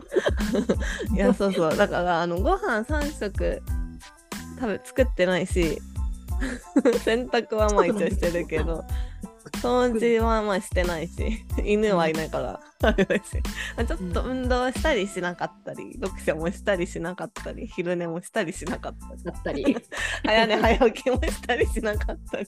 [1.15, 1.77] いや、そうそう。
[1.77, 3.63] だから、あの、ご飯3食、
[4.59, 5.81] 多分作ってないし、
[7.05, 8.85] 洗濯はまあ一応してるけど、
[9.61, 19.77] 掃除はまあしてないし、犬はいないから、あれだし、ちょっと運動したりしなかったり、読書もしたりしなかったり、昼寝もしたりしなかったり、だったり。
[20.25, 22.47] 早寝早起きもしたりしなかったり。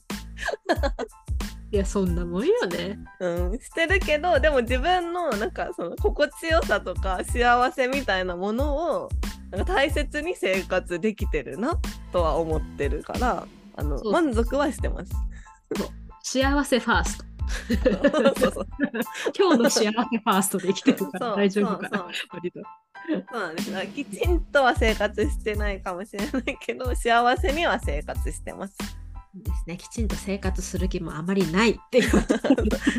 [1.73, 2.99] いや、そんなもんよね。
[3.19, 9.09] うん、してるけどでも自分のなんかその心地よさとか幸せみたいなものを
[9.51, 11.79] なんか大切に生活できてるな
[12.13, 13.47] とは思ってるから
[13.77, 15.13] あのそう満足はしてます。
[16.23, 17.25] 幸せファースト。
[18.39, 18.69] そうそう
[19.37, 22.09] 今日の幸せファーストで生きてるから大丈夫かなそう。
[22.33, 29.02] 割とそうなんですだからきちんとは生活してないかもしれないけど幸せには生活してます。
[29.35, 29.77] ですね。
[29.77, 32.13] きちんと生活する気もあまりないっていう。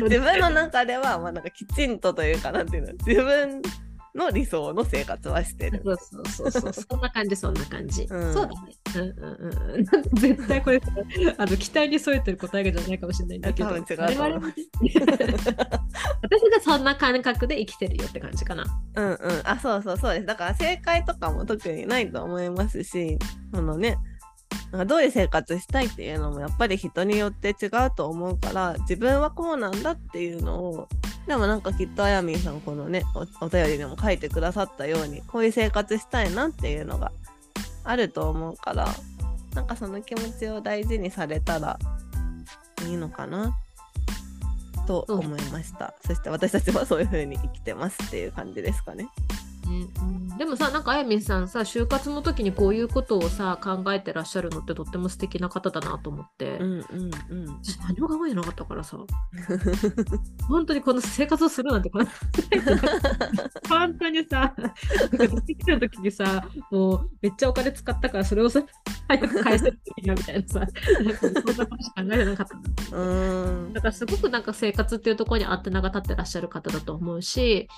[0.02, 3.62] 自分の中ではまあなんかきちんとというかなんていうの自分
[4.14, 5.82] の理想の生活はしてる。
[5.84, 6.72] そうそうそうそう。
[6.72, 8.02] そんな感じ、そんな感じ。
[8.04, 8.74] うんそうだね。
[8.94, 9.84] うんうんうん。
[10.14, 10.80] 絶対これ、
[11.36, 14.54] あの期待に添えてる答えがじゃないかもしれないんだけど、多分違うと思います我々もね
[16.22, 18.64] 私がそんな感覚で生きてるよって感じかな。
[18.96, 23.18] うんうん、あそうそうそうですだから正解とかも特にないと思いますし
[23.52, 23.98] そのね
[24.72, 30.88] なんかどういう生活したいっていうのもやっぱり人によって違うと思うから自分はこうなんだっていうのを
[31.26, 33.02] でもなんかきっとあやみんさんこのね
[33.40, 37.12] おお便りでも書いてくださったようにこういう生活したいなっていうのが
[37.84, 38.88] あると思うから
[39.54, 41.78] なんかその気持ちを大事にされたら
[42.86, 43.56] いいのかな？
[44.86, 49.08] と思いました、そして私たちはそういう風に生きてますっていう感じですかね。
[49.68, 50.38] ねうん。
[50.38, 56.84] でもさなんかあやみんさんさ就活の時にこういうことをさ考えてらっしゃるのってとっても素敵な方だなと思って、うんうん
[57.30, 57.62] うん。
[57.62, 58.98] 私何も考えてなかったからさ。
[60.48, 62.06] 本当にこの生活をするなんてこの
[63.68, 68.62] 本当にさなんかできる時にさもうめっちゃお金使ったからそれをさ
[69.08, 73.72] 早く返せるといいなみたいなさなんかそんなことしか考えてなかったうーん。
[73.72, 77.68] だからすごくなんか生活っていうところにアンテナが立ってらっしゃる方だと思うし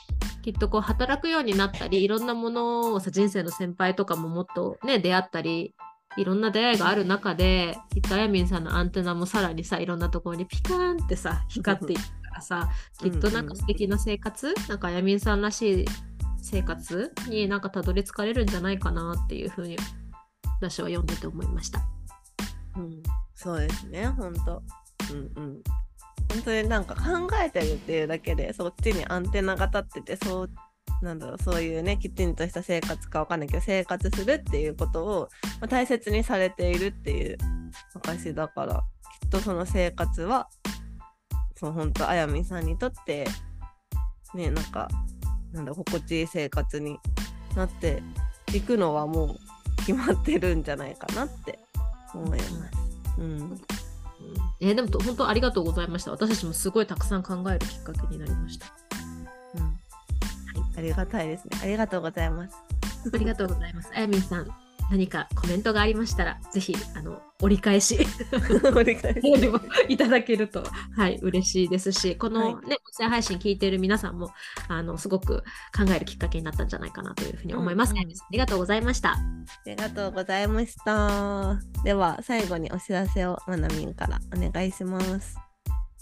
[0.42, 5.74] きっとこう働くようになったりいろんなものをさ人生の先輩とかももっとね出会ったり
[6.16, 12.06] いろんな出会いがある中できっとあやみんさんのアンテナもさらにさいろんなところにピカーンってさ光っていくか
[12.36, 12.70] らさ
[13.00, 15.84] きっとなんか素敵な生活なんかあやみんさんらしい
[16.40, 19.76] 生活になんかたどり着かれるんじゃないかなっていうふうに
[20.60, 21.80] 私は読んでて思いました。
[22.76, 23.02] うん、
[23.34, 24.62] そうですね、ほんと。
[25.12, 25.62] うんうん。
[26.32, 30.50] 本当になんか考えてるっていうだけでそっちにアンテナが立っててそう
[31.02, 35.28] なんだろうそういうねきちんとした生活かわかんないけど生活するっていうことを、
[35.60, 37.38] まあ、大切にされているっていう
[37.94, 38.82] 証だから
[39.20, 40.48] きっとその生活は
[41.54, 43.26] そう本当あやみさんにとって
[44.34, 44.88] ねなんか
[45.52, 46.98] なんだ心地いい生活に
[47.54, 48.02] なって
[48.54, 49.36] いくのはもう
[49.78, 51.58] 決まってるんじゃないかなって
[52.14, 52.52] 思います。
[53.18, 53.60] うん
[54.60, 56.10] えーでも本当ありがとうございました。
[56.10, 58.85] 私たちもすごいたくさん考えるきっかけになりました。
[60.76, 61.58] うんありがたいですね。
[61.62, 62.56] ありがとうございます。
[63.12, 63.90] ありがとうございます。
[63.94, 64.48] あやみんさん、
[64.90, 67.98] 何かコメントがありましたら、ぜひあの折り返し
[68.64, 69.02] お願いし
[69.88, 70.64] いただけると、
[70.96, 72.62] はい、嬉しいですし、この、ねは音
[72.98, 74.32] 声配信聞いている皆さんも
[74.68, 75.42] あのすごく
[75.76, 77.92] 考えるきっかけになったんじゃないかなというふうに思います。
[77.92, 79.12] うんありがとうございました。
[79.12, 79.18] あ
[79.66, 81.58] りがとうございました。
[81.84, 85.45] では最後にお知らせをまなみんからお願いします。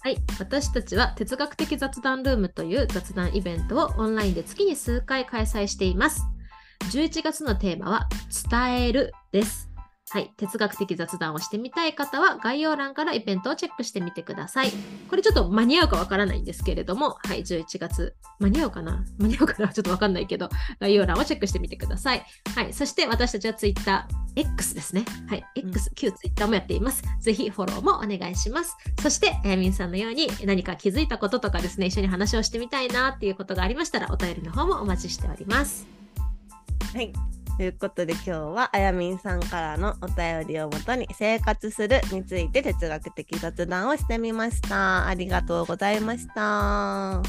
[0.04, 6.20] はい、私たちは哲学的雑談ルームという雑談イベントをオンラインで月に数回開催しています。
[6.92, 8.08] 11月のテーマは
[8.50, 9.73] 伝えるです。
[10.10, 14.70] はい、哲学的雑談をしてみたい方は概要欄からイベントをチェックしてみてください。
[15.08, 19.04] これちょっと間に合うかわからないんですけれども、はい、11月、間に合うかな？
[19.18, 19.68] 間に合うかな？
[19.72, 22.24] ちょっとわかんないけど、概要欄をチェックしてみてください。
[22.54, 25.04] はい、そして私たちは Twitter、X ですね。
[25.28, 27.02] はい、X、旧 Twitter もやっています。
[27.20, 28.76] ぜひフォローもお願いします。
[29.02, 35.88] そして、あやみんさんのように何か気づいたこととかですね、一緒に話をしてみたいなっていうことがありましたら、お便りの方もお待ちしております。
[36.92, 37.12] はい。
[37.56, 45.06] ということで今日はあやみんさんからのお便りをもとに生活するについて哲学的雑談をしてみました。
[45.06, 46.40] ありがとうございました。
[46.40, 47.22] は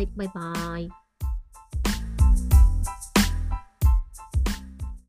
[0.00, 1.03] い、バイバイ。